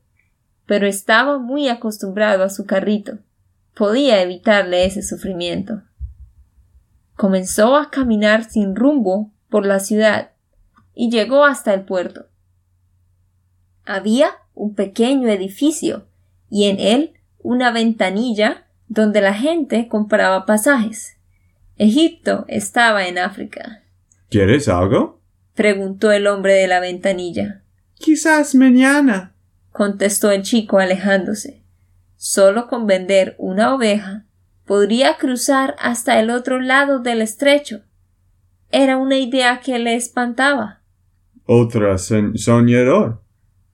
Pero 0.66 0.88
estaba 0.88 1.40
muy 1.40 1.68
acostumbrado 1.68 2.46
a 2.46 2.50
su 2.50 2.66
carrito. 2.66 3.18
Podía 3.76 4.22
evitarle 4.22 4.86
ese 4.86 5.04
sufrimiento. 5.04 5.82
Comenzó 7.18 7.76
a 7.76 7.92
caminar 7.92 8.50
sin 8.50 8.78
rumbo 8.78 9.34
por 9.50 9.66
la 9.66 9.82
ciudad 9.82 10.32
y 10.94 11.12
llegó 11.12 11.44
hasta 11.44 11.74
el 11.74 11.84
puerto. 11.84 12.28
Había 13.84 14.30
un 14.58 14.76
pequeño 14.76 15.30
edificio 15.30 16.08
y 16.50 16.66
en 16.66 16.80
él 16.80 17.14
una 17.40 17.72
ventanilla 17.72 18.68
donde 18.88 19.22
la 19.22 19.34
gente 19.34 19.88
compraba 19.88 20.46
pasajes. 20.46 21.18
Egipto 21.78 22.46
estaba 22.48 23.08
en 23.08 23.18
África. 23.18 23.84
¿Quieres 24.30 24.68
algo? 24.68 25.22
preguntó 25.54 26.12
el 26.12 26.28
hombre 26.28 26.54
de 26.54 26.68
la 26.68 26.80
ventanilla. 26.80 27.62
Quizás 27.96 28.56
mañana, 28.56 29.34
contestó 29.72 30.32
el 30.32 30.44
chico 30.44 30.80
alejándose. 30.80 31.64
Solo 32.16 32.68
con 32.68 32.88
vender 32.88 33.36
una 33.38 33.74
oveja 33.74 34.26
podría 34.66 35.18
cruzar 35.18 35.76
hasta 35.80 36.20
el 36.20 36.30
otro 36.30 36.60
lado 36.60 37.00
del 37.00 37.22
estrecho. 37.22 37.82
Era 38.72 38.98
una 38.98 39.18
idea 39.18 39.62
que 39.62 39.80
le 39.80 39.96
espantaba. 39.96 40.82
Otra 41.46 41.98
soñador, 41.98 43.22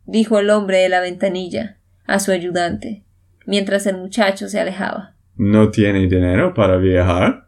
dijo 0.06 0.40
el 0.40 0.50
hombre 0.50 0.80
de 0.80 0.90
la 0.90 1.00
ventanilla 1.00 1.78
a 2.06 2.20
su 2.20 2.32
ayudante, 2.32 3.04
mientras 3.46 3.86
el 3.88 3.98
muchacho 3.98 4.50
se 4.50 4.60
alejaba. 4.60 5.16
¿No 5.36 5.72
tiene 5.72 6.08
dinero 6.08 6.54
para 6.54 6.78
viajar? 6.78 7.48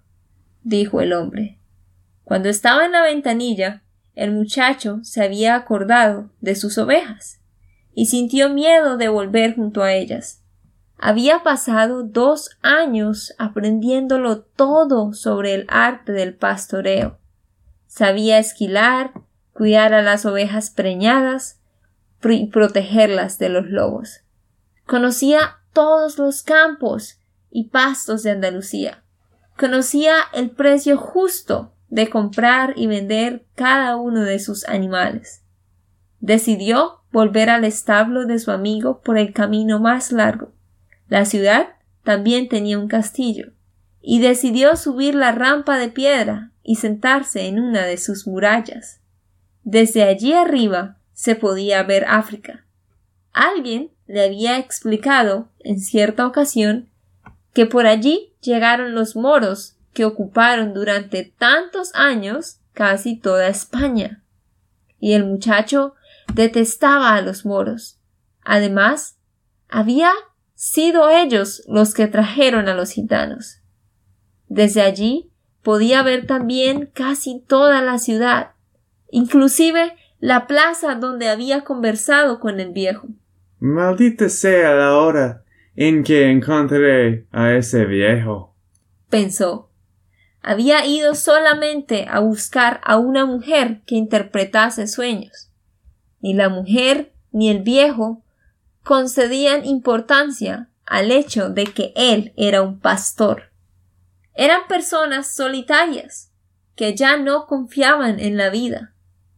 dijo 0.63 1.01
el 1.01 1.13
hombre. 1.13 1.59
Cuando 2.23 2.49
estaba 2.49 2.85
en 2.85 2.93
la 2.93 3.03
ventanilla, 3.03 3.83
el 4.15 4.31
muchacho 4.31 4.99
se 5.03 5.23
había 5.23 5.55
acordado 5.55 6.31
de 6.41 6.55
sus 6.55 6.77
ovejas 6.77 7.41
y 7.93 8.07
sintió 8.07 8.49
miedo 8.49 8.97
de 8.97 9.09
volver 9.09 9.55
junto 9.55 9.83
a 9.83 9.93
ellas. 9.93 10.41
Había 10.97 11.43
pasado 11.43 12.03
dos 12.03 12.57
años 12.61 13.35
aprendiéndolo 13.37 14.41
todo 14.41 15.13
sobre 15.13 15.53
el 15.53 15.65
arte 15.67 16.13
del 16.13 16.33
pastoreo. 16.33 17.19
Sabía 17.85 18.39
esquilar, 18.39 19.11
cuidar 19.53 19.93
a 19.93 20.01
las 20.01 20.25
ovejas 20.25 20.69
preñadas 20.69 21.61
y 22.23 22.47
protegerlas 22.47 23.37
de 23.37 23.49
los 23.49 23.67
lobos. 23.67 24.21
Conocía 24.85 25.57
todos 25.73 26.17
los 26.17 26.41
campos 26.41 27.19
y 27.51 27.69
pastos 27.69 28.23
de 28.23 28.31
Andalucía. 28.31 29.03
Conocía 29.57 30.15
el 30.33 30.49
precio 30.49 30.97
justo 30.97 31.73
de 31.89 32.09
comprar 32.09 32.73
y 32.75 32.87
vender 32.87 33.45
cada 33.55 33.95
uno 33.95 34.23
de 34.23 34.39
sus 34.39 34.67
animales. 34.67 35.43
Decidió 36.19 37.01
volver 37.11 37.49
al 37.49 37.63
establo 37.63 38.25
de 38.25 38.39
su 38.39 38.51
amigo 38.51 39.01
por 39.01 39.17
el 39.17 39.31
camino 39.31 39.79
más 39.79 40.11
largo. 40.11 40.51
La 41.07 41.25
ciudad 41.25 41.69
también 42.03 42.49
tenía 42.49 42.79
un 42.79 42.87
castillo, 42.87 43.53
y 44.01 44.19
decidió 44.19 44.75
subir 44.75 45.15
la 45.15 45.31
rampa 45.31 45.77
de 45.77 45.89
piedra 45.89 46.51
y 46.61 46.75
sentarse 46.75 47.47
en 47.47 47.59
una 47.59 47.83
de 47.85 47.97
sus 47.97 48.27
murallas. 48.27 49.01
Desde 49.63 50.03
allí 50.03 50.33
arriba 50.33 50.99
se 51.15 51.35
podía 51.35 51.81
ver 51.81 52.05
África. 52.07 52.65
Alguien 53.33 53.89
le 54.05 54.23
había 54.23 54.59
explicado 54.59 55.49
en 55.59 55.79
cierta 55.79 56.27
ocasión 56.27 56.89
que 57.53 57.65
por 57.65 57.87
allí 57.87 58.35
llegaron 58.41 58.93
los 58.93 59.15
moros 59.15 59.77
que 59.93 60.05
ocuparon 60.05 60.73
durante 60.73 61.23
tantos 61.23 61.95
años 61.95 62.59
casi 62.73 63.15
toda 63.15 63.47
España. 63.47 64.23
Y 64.99 65.13
el 65.13 65.23
muchacho 65.23 65.95
detestaba 66.33 67.15
a 67.15 67.21
los 67.21 67.45
moros. 67.45 67.97
Además, 68.43 69.17
había 69.69 70.11
sido 70.53 71.09
ellos 71.09 71.63
los 71.67 71.93
que 71.93 72.07
trajeron 72.07 72.67
a 72.67 72.73
los 72.73 72.91
gitanos. 72.91 73.61
Desde 74.47 74.81
allí 74.81 75.31
podía 75.63 76.03
ver 76.03 76.27
también 76.27 76.91
casi 76.93 77.39
toda 77.39 77.81
la 77.81 77.99
ciudad, 77.99 78.51
inclusive 79.09 79.95
la 80.25 80.47
plaza 80.47 80.95
donde 80.95 81.29
había 81.29 81.63
conversado 81.63 82.39
con 82.39 82.59
el 82.59 82.71
viejo. 82.71 83.07
Maldita 83.59 84.27
sea 84.27 84.73
la 84.73 84.97
hora 84.97 85.43
en 85.75 86.03
que 86.03 86.31
encontré 86.31 87.27
a 87.31 87.53
ese 87.53 87.85
viejo. 87.85 88.55
pensó. 89.07 89.69
Había 90.41 90.83
ido 90.83 91.13
solamente 91.13 92.07
a 92.09 92.21
buscar 92.21 92.81
a 92.83 92.97
una 92.97 93.27
mujer 93.27 93.81
que 93.85 93.93
interpretase 93.93 94.87
sueños. 94.87 95.51
Ni 96.21 96.33
la 96.33 96.49
mujer 96.49 97.13
ni 97.31 97.51
el 97.51 97.61
viejo 97.61 98.23
concedían 98.83 99.63
importancia 99.63 100.69
al 100.87 101.11
hecho 101.11 101.49
de 101.49 101.65
que 101.65 101.93
él 101.95 102.33
era 102.35 102.63
un 102.63 102.79
pastor. 102.79 103.51
Eran 104.33 104.61
personas 104.67 105.35
solitarias, 105.35 106.31
que 106.75 106.95
ya 106.95 107.15
no 107.15 107.45
confiaban 107.45 108.19
en 108.19 108.37
la 108.37 108.49
vida, 108.49 108.94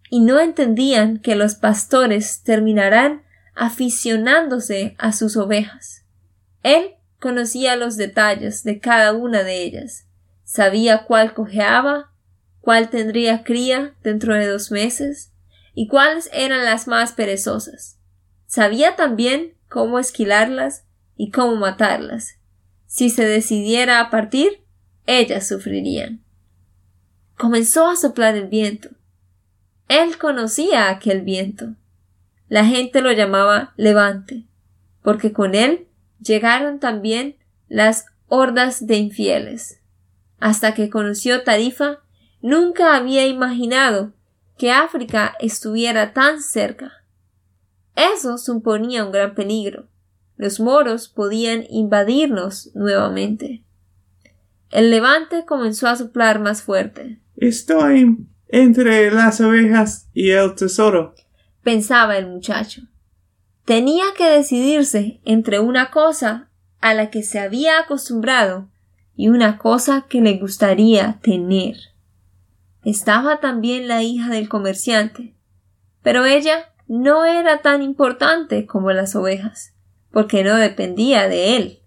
y 0.10 0.22
no 0.22 0.40
entendían 0.40 1.20
que 1.20 1.36
los 1.36 1.56
pastores 1.56 2.42
terminarán 2.44 3.24
aficionándose 3.56 4.96
a 4.98 5.12
sus 5.12 5.36
ovejas. 5.38 6.04
Él 6.64 6.96
conocía 7.20 7.76
los 7.76 7.98
detalles 7.98 8.64
de 8.64 8.80
cada 8.80 9.14
una 9.14 9.44
de 9.44 9.64
ellas, 9.64 10.06
sabía 10.44 11.06
cuál 11.06 11.34
cojeaba, 11.34 12.12
cuál 12.62 12.90
tendría 12.90 13.44
cría 13.44 13.96
dentro 14.04 14.36
de 14.36 14.46
dos 14.46 14.72
meses, 14.72 15.32
y 15.74 15.88
cuáles 15.88 16.30
eran 16.34 16.66
las 16.66 16.88
más 16.88 17.12
perezosas. 17.12 18.00
Sabía 18.48 18.96
también 18.96 19.54
cómo 19.70 20.00
esquilarlas 20.00 20.86
y 21.16 21.30
cómo 21.30 21.56
matarlas. 21.56 22.40
Si 22.88 23.10
se 23.10 23.26
decidiera 23.26 24.00
a 24.00 24.10
partir, 24.10 24.64
ellas 25.06 25.48
sufrirían. 25.48 26.24
Comenzó 27.38 27.88
a 27.90 27.96
soplar 27.96 28.36
el 28.36 28.48
viento. 28.48 28.90
Él 29.88 30.18
conocía 30.18 30.90
aquel 30.90 31.22
viento. 31.22 31.76
La 32.50 32.66
gente 32.66 33.02
lo 33.02 33.12
llamaba 33.12 33.74
levante, 33.78 34.46
porque 35.02 35.34
con 35.34 35.56
él 35.56 35.88
llegaron 36.20 36.80
también 36.80 37.36
las 37.68 38.06
hordas 38.28 38.86
de 38.86 38.98
infieles. 38.98 39.82
Hasta 40.40 40.74
que 40.74 40.90
conoció 40.90 41.44
Tarifa, 41.44 42.00
nunca 42.42 42.96
había 42.96 43.26
imaginado 43.26 44.14
que 44.58 44.72
África 44.72 45.36
estuviera 45.40 46.14
tan 46.14 46.42
cerca. 46.42 47.04
Eso 47.96 48.38
suponía 48.38 49.06
un 49.06 49.12
gran 49.12 49.36
peligro. 49.36 49.88
Los 50.36 50.60
moros 50.60 51.08
podían 51.08 51.66
invadirnos 51.70 52.72
nuevamente. 52.76 53.64
El 54.70 54.92
levante 54.92 55.46
comenzó 55.46 55.88
a 55.88 55.96
soplar 55.96 56.40
más 56.40 56.62
fuerte. 56.62 57.20
Estoy 57.38 58.28
entre 58.50 59.12
las 59.12 59.42
ovejas 59.42 60.10
y 60.14 60.32
el 60.32 60.56
tesoro, 60.56 61.16
pensaba 61.64 62.18
el 62.18 62.28
muchacho. 62.28 62.84
Tenía 63.66 64.06
que 64.16 64.30
decidirse 64.30 65.20
entre 65.26 65.60
una 65.60 65.92
cosa 65.92 66.50
a 66.80 66.94
la 66.94 67.10
que 67.10 67.24
se 67.24 67.40
había 67.40 67.80
acostumbrado 67.80 68.70
y 69.16 69.28
una 69.28 69.58
cosa 69.58 70.06
que 70.08 70.22
le 70.22 70.38
gustaría 70.38 71.20
tener. 71.22 71.76
Estaba 72.86 73.42
también 73.42 73.90
la 73.90 74.04
hija 74.04 74.30
del 74.30 74.48
comerciante, 74.48 75.34
pero 76.02 76.24
ella 76.24 76.72
no 76.88 77.26
era 77.26 77.62
tan 77.62 77.82
importante 77.82 78.66
como 78.66 78.92
las 78.92 79.16
ovejas, 79.16 79.74
porque 80.12 80.46
no 80.46 80.56
dependía 80.56 81.28
de 81.28 81.58
él. 81.58 81.80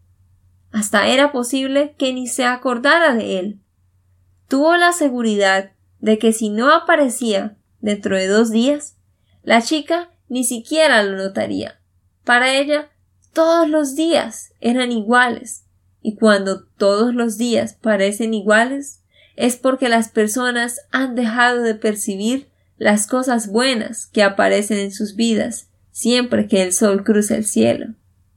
Hasta 0.72 1.06
era 1.06 1.32
posible 1.32 1.94
que 1.96 2.12
ni 2.12 2.26
se 2.26 2.44
acordara 2.44 3.14
de 3.14 3.38
él. 3.38 3.60
Tuvo 4.46 4.76
la 4.76 4.92
seguridad 4.92 5.72
de 6.00 6.18
que 6.18 6.32
si 6.32 6.48
no 6.48 6.72
aparecía 6.72 7.56
dentro 7.80 8.16
de 8.16 8.26
dos 8.26 8.50
días, 8.50 8.96
la 9.42 9.62
chica 9.62 10.10
ni 10.28 10.44
siquiera 10.44 11.02
lo 11.02 11.16
notaría. 11.16 11.80
Para 12.24 12.54
ella, 12.54 12.90
todos 13.32 13.68
los 13.68 13.94
días 13.94 14.52
eran 14.60 14.92
iguales, 14.92 15.64
y 16.02 16.16
cuando 16.16 16.64
todos 16.64 17.14
los 17.14 17.38
días 17.38 17.74
parecen 17.74 18.34
iguales, 18.34 19.00
es 19.36 19.56
porque 19.56 19.88
las 19.88 20.08
personas 20.08 20.80
han 20.90 21.14
dejado 21.14 21.62
de 21.62 21.74
percibir 21.74 22.48
las 22.76 23.06
cosas 23.06 23.48
buenas 23.48 24.06
que 24.06 24.22
aparecen 24.22 24.78
en 24.78 24.92
sus 24.92 25.14
vidas 25.14 25.70
siempre 26.00 26.46
que 26.46 26.62
el 26.62 26.72
sol 26.72 27.04
cruza 27.04 27.36
el 27.36 27.44
cielo. 27.44 27.88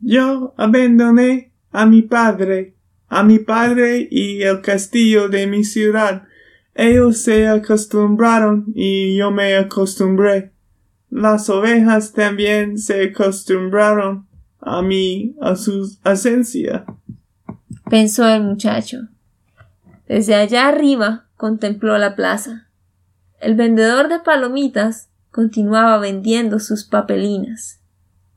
Yo 0.02 0.54
abandoné 0.58 1.54
a 1.72 1.86
mi 1.86 2.02
padre, 2.02 2.76
a 3.08 3.24
mi 3.24 3.40
padre 3.40 4.08
y 4.12 4.42
el 4.42 4.62
castillo 4.62 5.30
de 5.30 5.48
mi 5.48 5.64
ciudad. 5.64 6.24
Ellos 6.76 7.20
se 7.20 7.48
acostumbraron 7.48 8.66
y 8.74 9.18
yo 9.18 9.32
me 9.32 9.56
acostumbré. 9.56 10.52
Las 11.10 11.50
ovejas 11.50 12.14
también 12.14 12.80
se 12.80 13.04
acostumbraron 13.04 14.28
a 14.60 14.82
mí, 14.82 15.36
a 15.42 15.56
su 15.56 15.98
ausencia. 16.04 16.86
Pensó 17.90 18.28
el 18.28 18.44
muchacho. 18.44 19.10
Desde 20.08 20.36
allá 20.36 20.68
arriba 20.68 21.26
contempló 21.38 21.98
la 21.98 22.16
plaza. 22.16 22.68
El 23.40 23.56
vendedor 23.56 24.10
de 24.10 24.20
palomitas 24.20 25.10
continuaba 25.30 25.98
vendiendo 25.98 26.60
sus 26.60 26.86
papelinas. 26.86 27.82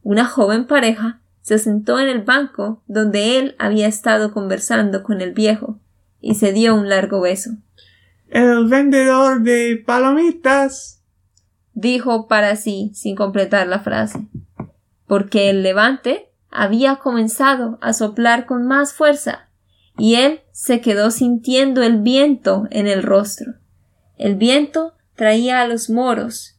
Una 0.03 0.27
joven 0.27 0.67
pareja 0.67 1.21
se 1.43 1.59
sentó 1.59 2.01
en 2.01 2.09
el 2.09 2.23
banco 2.23 2.83
donde 2.87 3.39
él 3.39 3.55
había 3.59 3.87
estado 3.87 4.33
conversando 4.33 5.03
con 5.03 5.21
el 5.21 5.33
viejo 5.33 5.79
y 6.21 6.35
se 6.35 6.53
dio 6.53 6.75
un 6.75 6.89
largo 6.89 7.21
beso. 7.21 7.53
El 8.29 8.67
vendedor 8.67 9.43
de 9.43 9.83
palomitas. 9.87 11.05
dijo 11.75 12.27
para 12.27 12.57
sí 12.57 12.91
sin 12.95 13.15
completar 13.15 13.69
la 13.69 13.81
frase, 13.81 14.27
porque 15.07 15.51
el 15.51 15.63
levante 15.63 16.33
había 16.51 16.97
comenzado 16.97 17.79
a 17.81 17.93
soplar 17.93 18.47
con 18.47 18.67
más 18.67 18.95
fuerza 18.95 19.49
y 19.97 20.17
él 20.17 20.41
se 20.53 20.81
quedó 20.81 21.11
sintiendo 21.11 21.83
el 21.83 22.01
viento 22.01 22.67
en 22.71 22.89
el 22.89 23.03
rostro. 23.03 23.55
El 24.17 24.35
viento 24.35 24.95
traía 25.15 25.61
a 25.61 25.69
los 25.69 25.89
moros. 25.89 26.59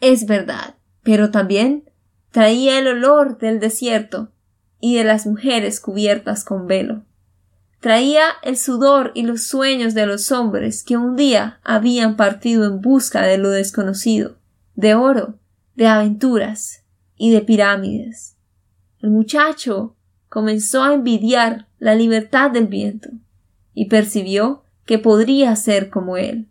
Es 0.00 0.26
verdad, 0.26 0.74
pero 1.02 1.30
también 1.30 1.90
traía 2.32 2.78
el 2.78 2.88
olor 2.88 3.38
del 3.38 3.60
desierto 3.60 4.32
y 4.80 4.96
de 4.96 5.04
las 5.04 5.26
mujeres 5.26 5.80
cubiertas 5.80 6.44
con 6.44 6.66
velo. 6.66 7.04
Traía 7.84 8.28
el 8.42 8.56
sudor 8.56 9.12
y 9.14 9.24
los 9.24 9.46
sueños 9.46 9.92
de 9.92 10.06
los 10.06 10.32
hombres 10.32 10.82
que 10.82 10.96
un 10.96 11.16
día 11.16 11.60
habían 11.62 12.16
partido 12.16 12.64
en 12.64 12.80
busca 12.80 13.20
de 13.20 13.36
lo 13.36 13.50
desconocido, 13.50 14.38
de 14.74 14.94
oro, 14.94 15.38
de 15.74 15.86
aventuras 15.86 16.82
y 17.18 17.30
de 17.30 17.42
pirámides. 17.42 18.38
El 19.02 19.10
muchacho 19.10 19.96
comenzó 20.30 20.82
a 20.82 20.94
envidiar 20.94 21.68
la 21.78 21.94
libertad 21.94 22.50
del 22.50 22.68
viento 22.68 23.10
y 23.74 23.90
percibió 23.90 24.64
que 24.86 24.98
podría 24.98 25.54
ser 25.54 25.90
como 25.90 26.16
él. 26.16 26.48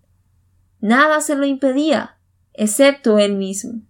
Nada 0.82 1.20
se 1.20 1.34
lo 1.34 1.48
impedía, 1.48 2.16
excepto 2.54 3.18
él 3.18 3.38
mismo. 3.38 3.82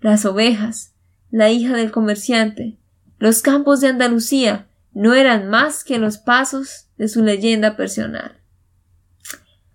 Las 0.00 0.24
ovejas, 0.24 0.94
la 1.32 1.50
hija 1.50 1.74
del 1.74 1.90
comerciante, 1.90 2.78
los 3.18 3.42
campos 3.42 3.80
de 3.80 3.88
Andalucía 3.88 4.68
no 4.96 5.12
eran 5.12 5.50
más 5.50 5.84
que 5.84 5.98
los 5.98 6.16
pasos 6.16 6.88
de 6.96 7.08
su 7.08 7.22
leyenda 7.22 7.76
personal. 7.76 8.40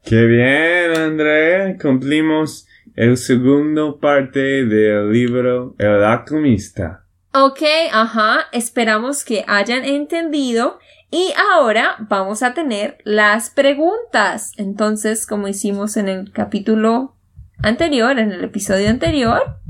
Qué 0.03 0.25
bien, 0.25 0.99
André. 0.99 1.77
Cumplimos 1.79 2.67
el 2.95 3.17
segundo 3.17 3.99
parte 3.99 4.65
del 4.65 5.11
libro 5.11 5.75
El 5.77 6.03
alquimista. 6.03 7.05
Ok, 7.35 7.61
ajá, 7.93 8.47
esperamos 8.51 9.23
que 9.23 9.45
hayan 9.47 9.85
entendido 9.85 10.79
y 11.11 11.31
ahora 11.53 11.97
vamos 12.09 12.41
a 12.41 12.55
tener 12.55 12.97
las 13.03 13.51
preguntas. 13.51 14.53
Entonces, 14.57 15.27
como 15.27 15.47
hicimos 15.47 15.97
en 15.97 16.09
el 16.09 16.31
capítulo 16.31 17.15
anterior, 17.61 18.17
en 18.17 18.31
el 18.31 18.43
episodio 18.43 18.89
anterior, 18.89 19.60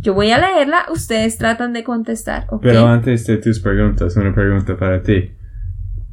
yo 0.00 0.14
voy 0.14 0.30
a 0.30 0.38
leerla, 0.38 0.86
ustedes 0.90 1.38
tratan 1.38 1.72
de 1.72 1.84
contestar, 1.84 2.46
¿ok? 2.50 2.62
Pero 2.62 2.86
antes 2.86 3.26
de 3.26 3.38
tus 3.38 3.60
preguntas, 3.60 4.16
una 4.16 4.34
pregunta 4.34 4.76
para 4.76 5.02
ti. 5.02 5.32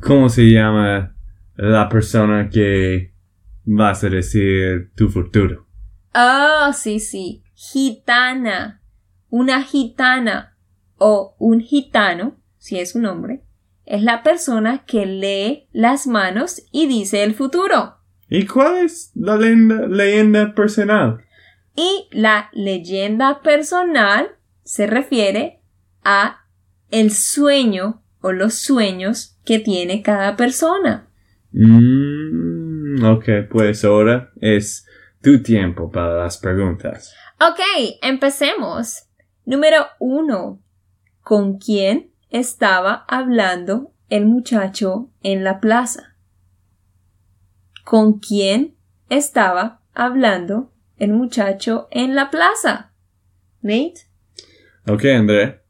¿Cómo 0.02 0.30
se 0.30 0.50
llama 0.50 1.16
la 1.56 1.88
persona 1.90 2.50
que 2.50 3.14
vas 3.64 4.04
a 4.04 4.10
decir 4.10 4.92
tu 4.96 5.10
futuro? 5.10 5.68
Ah, 6.14 6.72
sí, 6.74 7.00
sí. 7.00 7.44
Gitana. 7.54 8.82
Una 9.30 9.64
gitana 9.64 10.56
o 10.98 11.36
un 11.40 11.62
gitano, 11.62 12.38
si 12.58 12.80
es 12.80 12.96
un 12.96 13.06
hombre, 13.06 13.44
es 13.86 14.04
la 14.04 14.24
persona 14.24 14.84
que 14.86 15.06
lee 15.06 15.68
las 15.72 16.08
manos 16.08 16.62
y 16.72 16.88
dice 16.88 17.24
el 17.24 17.34
futuro. 17.34 17.98
¿Y 18.30 18.46
cuál 18.46 18.86
es 18.86 19.12
la 19.16 19.38
leyenda, 19.38 19.88
leyenda 19.88 20.54
personal? 20.54 21.20
Y 21.76 22.08
la 22.12 22.50
leyenda 22.54 23.42
personal 23.42 24.36
se 24.64 24.88
refiere 24.88 25.62
a 26.04 26.46
el 26.92 27.12
sueño 27.12 28.04
o 28.22 28.32
los 28.32 28.56
sueños 28.56 29.38
que 29.44 29.60
tiene 29.60 30.02
cada 30.02 30.36
persona. 30.36 31.08
Mm, 31.52 33.04
ok, 33.04 33.26
pues 33.50 33.84
ahora 33.84 34.32
es 34.40 34.86
tu 35.22 35.42
tiempo 35.42 35.92
para 35.92 36.16
las 36.16 36.38
preguntas. 36.38 37.14
Ok, 37.40 37.60
empecemos. 38.02 39.08
Número 39.46 39.88
uno. 40.00 40.60
¿Con 41.22 41.58
quién 41.58 42.12
estaba 42.30 43.06
hablando 43.08 43.94
el 44.10 44.26
muchacho 44.26 45.10
en 45.22 45.44
la 45.44 45.62
plaza? 45.62 46.16
¿Con 47.86 48.20
quién 48.20 48.76
estaba 49.10 49.82
hablando 49.94 50.73
el 51.04 51.12
muchacho 51.12 51.88
en 51.92 52.16
la 52.16 52.30
plaza? 52.30 52.94
Nate? 53.62 54.08
Ok, 54.88 55.06
André. 55.06 55.62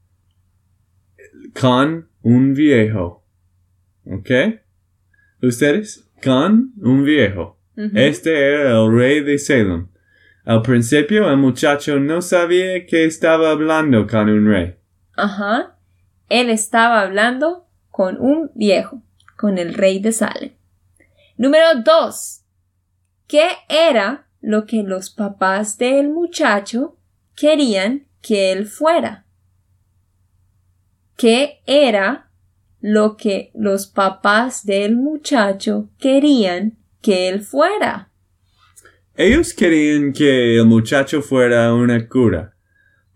Con 1.59 2.09
un 2.21 2.53
viejo. 2.53 3.25
Ok. 4.05 4.29
Ustedes, 5.41 6.09
con 6.23 6.73
un 6.77 7.03
viejo. 7.03 7.59
Este 7.75 8.31
era 8.31 8.79
el 8.79 8.95
rey 8.95 9.21
de 9.21 9.39
Salem. 9.39 9.87
Al 10.45 10.61
principio 10.61 11.29
el 11.29 11.37
muchacho 11.37 11.99
no 11.99 12.21
sabía 12.21 12.85
que 12.85 13.05
estaba 13.05 13.51
hablando 13.51 14.05
con 14.05 14.29
un 14.29 14.47
rey. 14.47 14.75
Ajá. 15.15 15.77
Él 16.29 16.49
estaba 16.49 17.01
hablando 17.01 17.67
con 17.89 18.19
un 18.19 18.51
viejo, 18.53 19.01
con 19.37 19.57
el 19.57 19.73
rey 19.73 19.99
de 19.99 20.11
Salem. 20.11 20.51
Número 21.37 21.65
dos. 21.83 22.43
¿Qué 23.27 23.47
era 23.69 24.27
lo 24.43 24.65
que 24.65 24.83
los 24.83 25.09
papás 25.09 25.77
del 25.77 26.09
muchacho 26.09 26.97
querían 27.33 28.07
que 28.21 28.51
él 28.51 28.67
fuera? 28.67 29.25
¿Qué 31.15 31.61
era 31.65 32.29
lo 32.81 33.15
que 33.15 33.51
los 33.55 33.87
papás 33.87 34.65
del 34.65 34.97
muchacho 34.97 35.89
querían 35.97 36.77
que 37.01 37.29
él 37.29 37.41
fuera? 37.41 38.11
Ellos 39.15 39.53
querían 39.53 40.11
que 40.11 40.57
el 40.57 40.65
muchacho 40.65 41.21
fuera 41.21 41.73
una 41.73 42.09
cura. 42.09 42.53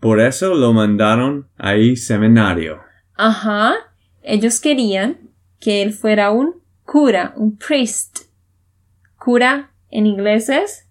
Por 0.00 0.20
eso 0.20 0.54
lo 0.54 0.72
mandaron 0.72 1.46
ahí 1.58 1.94
seminario. 1.96 2.80
Ajá. 3.14 3.74
Ellos 4.22 4.60
querían 4.60 5.18
que 5.60 5.82
él 5.82 5.92
fuera 5.92 6.30
un 6.30 6.62
cura, 6.84 7.34
un 7.36 7.58
priest. 7.58 8.20
Cura 9.18 9.74
en 9.90 10.06
inglés 10.06 10.48
es 10.48 10.87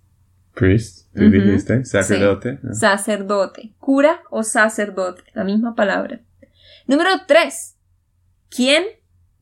Priest, 0.58 1.13
tú 1.15 1.30
dijiste, 1.30 1.86
sacerdote. 1.86 2.60
Sacerdote. 2.74 3.74
Cura 3.78 4.24
o 4.32 4.41
sacerdote, 4.41 5.24
la 5.34 5.43
misma 5.43 5.76
palabra. 5.76 6.22
Número 6.88 7.10
3. 7.28 7.76
¿Quién 8.50 8.86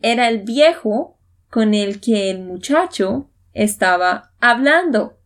era 0.02 0.28
el 0.28 0.44
viejo 0.44 1.18
con 1.50 1.74
el 1.74 2.02
que 2.02 2.30
el 2.30 2.42
muchacho 2.42 3.30
estaba 3.54 4.34
hablando? 4.42 5.18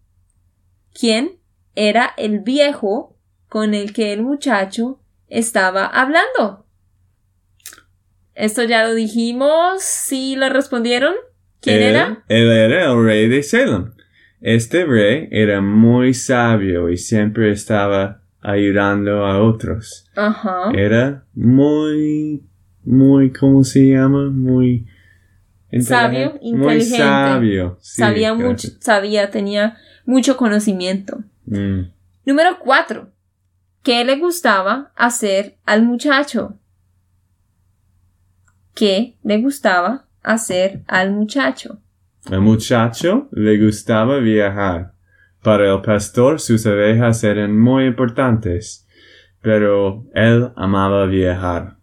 ¿Quién 0.93 1.39
era 1.73 2.13
el 2.17 2.41
viejo 2.41 3.17
con 3.47 3.73
el 3.73 3.91
que 3.91 4.13
el 4.13 4.21
muchacho 4.21 4.99
estaba 5.27 5.87
hablando? 5.87 6.67
Esto 8.35 8.63
ya 8.63 8.85
lo 8.85 8.93
dijimos. 8.93 9.81
¿Sí 9.81 10.35
lo 10.35 10.49
respondieron? 10.49 11.15
¿Quién 11.61 11.77
él, 11.77 11.83
era? 11.83 12.23
Él 12.27 12.51
era 12.51 12.91
el 12.91 13.03
rey 13.03 13.27
de 13.27 13.41
Salem. 13.41 13.91
Este 14.41 14.85
rey 14.85 15.27
era 15.31 15.61
muy 15.61 16.13
sabio 16.13 16.89
y 16.89 16.97
siempre 16.97 17.51
estaba 17.51 18.21
ayudando 18.41 19.25
a 19.25 19.41
otros. 19.41 20.09
Ajá. 20.15 20.71
Era 20.73 21.25
muy, 21.33 22.43
muy, 22.83 23.31
¿cómo 23.31 23.63
se 23.63 23.89
llama? 23.89 24.29
Muy 24.29 24.87
Sabio, 25.81 26.39
inteligente. 26.41 26.57
Muy 26.57 26.81
sabio. 26.81 27.77
sí, 27.79 28.01
sabía 28.01 28.33
mucho, 28.33 28.69
sabía, 28.79 29.29
tenía 29.29 29.77
mucho 30.05 30.35
conocimiento. 30.35 31.19
Mm. 31.45 31.91
Número 32.25 32.57
4. 32.59 33.09
¿Qué 33.83 34.03
le 34.03 34.17
gustaba 34.17 34.91
hacer 34.95 35.57
al 35.65 35.83
muchacho? 35.83 36.57
¿Qué 38.73 39.17
le 39.23 39.41
gustaba 39.41 40.05
hacer 40.23 40.81
al 40.87 41.11
muchacho? 41.11 41.79
Al 42.25 42.41
muchacho 42.41 43.27
le 43.31 43.57
gustaba 43.63 44.19
viajar. 44.19 44.93
Para 45.41 45.73
el 45.73 45.81
pastor 45.81 46.39
sus 46.39 46.65
ovejas 46.65 47.23
eran 47.23 47.57
muy 47.57 47.85
importantes, 47.85 48.85
pero 49.41 50.05
él 50.13 50.51
amaba 50.55 51.05
viajar. 51.05 51.77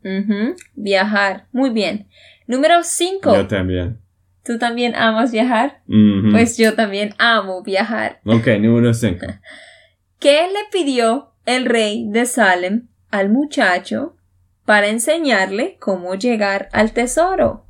Viajar. 0.75 1.47
Muy 1.53 1.71
bien. 1.71 2.09
Número 2.47 2.83
5. 2.83 3.35
Yo 3.35 3.47
también. 3.47 3.99
¿Tú 4.45 4.59
también 4.59 4.95
amas 4.95 5.33
viajar? 5.33 5.83
Pues 6.31 6.57
yo 6.57 6.75
también 6.75 7.15
amo 7.19 7.63
viajar. 7.63 8.21
Ok, 8.25 8.47
número 8.61 8.95
5. 8.95 9.27
¿Qué 10.21 10.47
le 10.49 10.61
pidió 10.71 11.33
el 11.47 11.67
rey 11.67 12.07
de 12.09 12.27
Salem 12.27 12.89
al 13.11 13.31
muchacho 13.31 14.17
para 14.65 14.89
enseñarle 14.89 15.77
cómo 15.81 16.15
llegar 16.15 16.69
al 16.73 16.93
tesoro? 16.93 17.67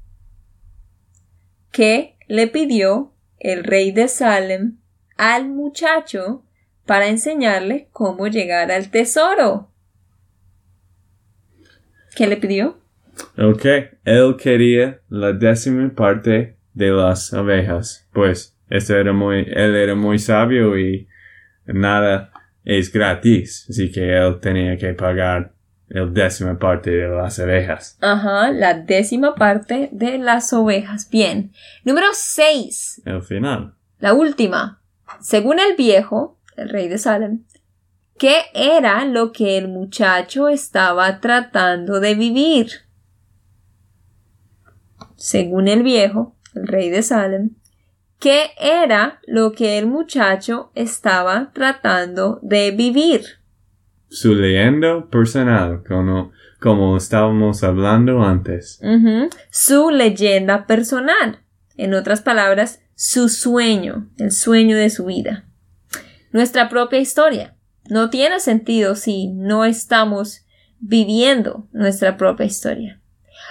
¿Qué 1.72 2.15
le 2.28 2.46
pidió 2.48 3.12
el 3.38 3.64
rey 3.64 3.92
de 3.92 4.08
Salem 4.08 4.78
al 5.16 5.48
muchacho 5.48 6.44
para 6.84 7.08
enseñarle 7.08 7.88
cómo 7.92 8.28
llegar 8.28 8.70
al 8.70 8.90
tesoro? 8.90 9.70
¿Qué 12.14 12.26
le 12.26 12.36
pidió? 12.36 12.78
Ok, 13.38 13.64
él 14.04 14.36
quería 14.38 15.00
la 15.08 15.32
décima 15.32 15.90
parte 15.94 16.56
de 16.72 16.90
las 16.90 17.32
ovejas. 17.32 18.08
Pues, 18.12 18.56
este 18.68 18.98
era 18.98 19.12
muy, 19.12 19.40
él 19.40 19.74
era 19.74 19.94
muy 19.94 20.18
sabio 20.18 20.78
y 20.78 21.08
nada 21.66 22.32
es 22.64 22.92
gratis, 22.92 23.66
así 23.68 23.90
que 23.92 24.16
él 24.16 24.38
tenía 24.40 24.76
que 24.76 24.92
pagar 24.94 25.52
el 25.96 26.12
décima 26.12 26.58
parte 26.58 26.90
de 26.90 27.08
las 27.08 27.38
ovejas. 27.38 27.96
Ajá, 28.00 28.50
la 28.50 28.74
décima 28.74 29.34
parte 29.34 29.88
de 29.92 30.18
las 30.18 30.52
ovejas. 30.52 31.08
Bien. 31.08 31.52
Número 31.84 32.08
6. 32.12 33.02
El 33.04 33.22
final. 33.22 33.74
La 33.98 34.12
última. 34.12 34.82
Según 35.20 35.58
el 35.58 35.74
viejo, 35.74 36.38
el 36.56 36.68
rey 36.68 36.88
de 36.88 36.98
Salem, 36.98 37.44
¿qué 38.18 38.42
era 38.54 39.06
lo 39.06 39.32
que 39.32 39.56
el 39.56 39.68
muchacho 39.68 40.48
estaba 40.48 41.20
tratando 41.20 42.00
de 42.00 42.14
vivir? 42.14 42.68
Según 45.16 45.68
el 45.68 45.82
viejo, 45.82 46.36
el 46.54 46.66
rey 46.66 46.90
de 46.90 47.02
Salem, 47.02 47.56
¿qué 48.18 48.50
era 48.60 49.20
lo 49.26 49.52
que 49.52 49.78
el 49.78 49.86
muchacho 49.86 50.72
estaba 50.74 51.52
tratando 51.54 52.38
de 52.42 52.70
vivir? 52.72 53.40
Su 54.08 54.34
leyenda 54.34 55.06
personal, 55.10 55.82
como, 55.86 56.32
como 56.60 56.96
estábamos 56.96 57.62
hablando 57.64 58.22
antes. 58.22 58.80
Su 59.50 59.90
leyenda 59.90 60.66
personal. 60.66 61.40
En 61.76 61.94
otras 61.94 62.22
palabras, 62.22 62.80
su 62.94 63.28
sueño, 63.28 64.08
el 64.16 64.32
sueño 64.32 64.76
de 64.76 64.90
su 64.90 65.06
vida. 65.06 65.44
Nuestra 66.32 66.68
propia 66.68 66.98
historia 66.98 67.56
no 67.88 68.10
tiene 68.10 68.40
sentido 68.40 68.94
si 68.94 69.28
no 69.28 69.64
estamos 69.64 70.46
viviendo 70.78 71.68
nuestra 71.72 72.16
propia 72.16 72.46
historia. 72.46 73.00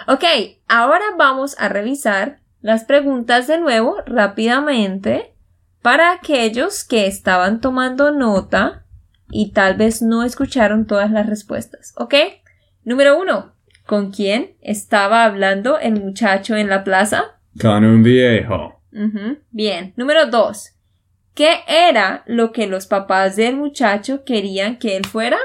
Ok, 0.08 0.24
ahora 0.68 1.06
vamos 1.18 1.56
a 1.60 1.70
revisar 1.70 2.40
las 2.62 2.84
preguntas 2.84 3.48
de 3.48 3.60
nuevo 3.60 3.98
rápidamente 4.06 5.36
para 5.82 6.12
aquellos 6.12 6.84
que 6.84 7.06
estaban 7.06 7.62
tomando 7.62 8.12
nota 8.12 8.85
y 9.30 9.52
tal 9.52 9.76
vez 9.76 10.02
no 10.02 10.24
escucharon 10.24 10.86
todas 10.86 11.12
las 11.12 11.28
respuestas. 11.28 11.94
¿Ok? 11.98 12.16
Número 12.84 13.20
uno. 13.20 13.54
¿Con 13.86 14.12
quién 14.12 14.56
estaba 14.62 15.26
hablando 15.26 15.78
el 15.78 16.02
muchacho 16.02 16.56
en 16.56 16.70
la 16.70 16.84
plaza? 16.84 17.38
Con 17.60 17.86
un 17.86 18.04
viejo. 18.04 18.82
Bien. 19.52 19.94
Número 19.96 20.28
dos. 20.28 20.72
¿Qué 21.34 21.60
era 21.68 22.24
lo 22.28 22.52
que 22.52 22.66
los 22.66 22.88
papás 22.88 23.36
del 23.36 23.58
muchacho 23.58 24.24
querían 24.24 24.78
que 24.78 24.96
él 24.96 25.06
fuera? 25.06 25.38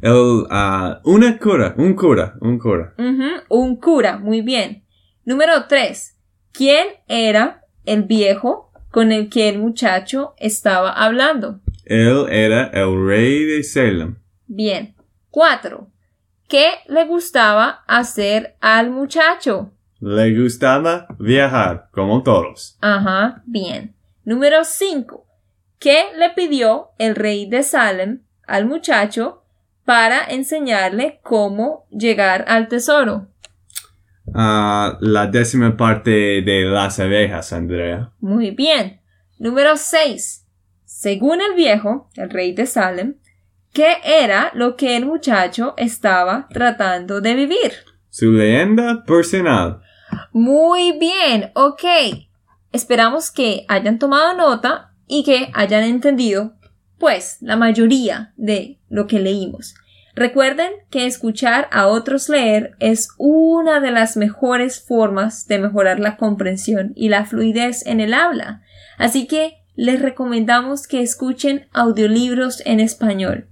El, 0.00 0.46
ah, 0.50 1.00
una 1.04 1.38
cura, 1.38 1.74
un 1.76 1.94
cura, 1.94 2.34
un 2.40 2.58
cura. 2.58 2.94
un 3.48 3.76
cura, 3.76 4.18
muy 4.18 4.42
bien. 4.42 4.84
Número 5.24 5.66
tres. 5.68 6.16
¿Quién 6.52 6.86
era 7.06 7.62
el 7.84 8.02
viejo 8.02 8.72
con 8.90 9.12
el 9.12 9.28
que 9.28 9.48
el 9.48 9.58
muchacho 9.58 10.34
estaba 10.38 10.90
hablando? 10.90 11.60
Él 11.88 12.26
era 12.28 12.66
el 12.66 13.06
rey 13.06 13.44
de 13.44 13.62
Salem. 13.62 14.18
Bien. 14.46 14.94
Cuatro. 15.30 15.90
¿Qué 16.46 16.68
le 16.86 17.06
gustaba 17.06 17.82
hacer 17.86 18.56
al 18.60 18.90
muchacho? 18.90 19.72
Le 20.00 20.38
gustaba 20.38 21.06
viajar, 21.18 21.88
como 21.90 22.22
todos. 22.22 22.76
Ajá, 22.80 23.42
bien. 23.46 23.94
Número 24.24 24.64
5. 24.64 25.26
¿Qué 25.78 26.04
le 26.16 26.30
pidió 26.30 26.90
el 26.98 27.14
rey 27.16 27.48
de 27.48 27.62
Salem 27.62 28.22
al 28.46 28.66
muchacho 28.66 29.44
para 29.84 30.24
enseñarle 30.24 31.20
cómo 31.22 31.86
llegar 31.90 32.44
al 32.48 32.68
tesoro? 32.68 33.28
Ah, 34.34 34.98
la 35.00 35.26
décima 35.26 35.76
parte 35.76 36.42
de 36.42 36.64
las 36.64 37.00
abejas, 37.00 37.52
Andrea. 37.54 38.12
Muy 38.20 38.50
bien. 38.50 39.00
Número 39.38 39.76
6. 39.76 40.47
Según 40.98 41.40
el 41.40 41.54
viejo, 41.54 42.08
el 42.16 42.28
rey 42.28 42.50
de 42.50 42.66
Salem, 42.66 43.14
¿Qué 43.72 43.98
era 44.04 44.50
lo 44.54 44.74
que 44.74 44.96
el 44.96 45.06
muchacho 45.06 45.74
estaba 45.76 46.48
tratando 46.50 47.20
de 47.20 47.34
vivir? 47.34 47.72
Su 48.10 48.32
leyenda 48.32 49.04
personal. 49.04 49.80
Muy 50.32 50.98
bien, 50.98 51.52
ok. 51.54 51.84
Esperamos 52.72 53.30
que 53.30 53.64
hayan 53.68 54.00
tomado 54.00 54.36
nota 54.36 54.92
y 55.06 55.22
que 55.22 55.52
hayan 55.54 55.84
entendido, 55.84 56.54
pues, 56.98 57.36
la 57.42 57.54
mayoría 57.54 58.32
de 58.36 58.80
lo 58.88 59.06
que 59.06 59.20
leímos. 59.20 59.76
Recuerden 60.16 60.72
que 60.90 61.06
escuchar 61.06 61.68
a 61.70 61.86
otros 61.86 62.28
leer 62.28 62.74
es 62.80 63.10
una 63.18 63.78
de 63.78 63.92
las 63.92 64.16
mejores 64.16 64.84
formas 64.84 65.46
de 65.46 65.60
mejorar 65.60 66.00
la 66.00 66.16
comprensión 66.16 66.92
y 66.96 67.08
la 67.08 67.24
fluidez 67.24 67.86
en 67.86 68.00
el 68.00 68.12
habla. 68.12 68.62
Así 68.96 69.28
que 69.28 69.58
les 69.78 70.02
recomendamos 70.02 70.88
que 70.88 71.02
escuchen 71.02 71.68
audiolibros 71.72 72.60
en 72.66 72.80
español. 72.80 73.48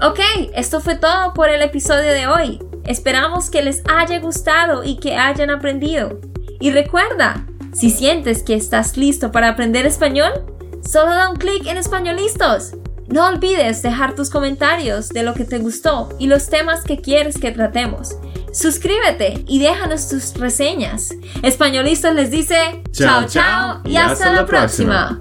Ok, 0.00 0.20
esto 0.54 0.80
fue 0.80 0.94
todo 0.94 1.34
por 1.34 1.48
el 1.48 1.60
episodio 1.60 2.12
de 2.12 2.28
hoy. 2.28 2.60
Esperamos 2.86 3.50
que 3.50 3.60
les 3.60 3.82
haya 3.92 4.20
gustado 4.20 4.84
y 4.84 4.98
que 4.98 5.16
hayan 5.16 5.50
aprendido. 5.50 6.20
Y 6.60 6.70
recuerda, 6.70 7.44
si 7.74 7.90
sientes 7.90 8.44
que 8.44 8.54
estás 8.54 8.96
listo 8.96 9.32
para 9.32 9.48
aprender 9.48 9.86
español, 9.86 10.30
solo 10.88 11.10
da 11.10 11.28
un 11.28 11.36
clic 11.36 11.66
en 11.66 11.78
Españolistos. 11.78 12.74
No 13.08 13.26
olvides 13.26 13.82
dejar 13.82 14.14
tus 14.14 14.30
comentarios 14.30 15.08
de 15.08 15.24
lo 15.24 15.34
que 15.34 15.44
te 15.44 15.58
gustó 15.58 16.10
y 16.20 16.28
los 16.28 16.48
temas 16.48 16.84
que 16.84 17.00
quieres 17.00 17.38
que 17.38 17.50
tratemos. 17.50 18.14
Suscríbete 18.52 19.44
y 19.48 19.58
déjanos 19.58 20.08
tus 20.08 20.32
reseñas. 20.34 21.12
Españolistas 21.42 22.14
les 22.14 22.30
dice 22.30 22.84
chao 22.92 23.24
chao 23.26 23.80
y 23.84 23.96
hasta, 23.96 24.32
la 24.32 24.46
próxima. 24.46 25.20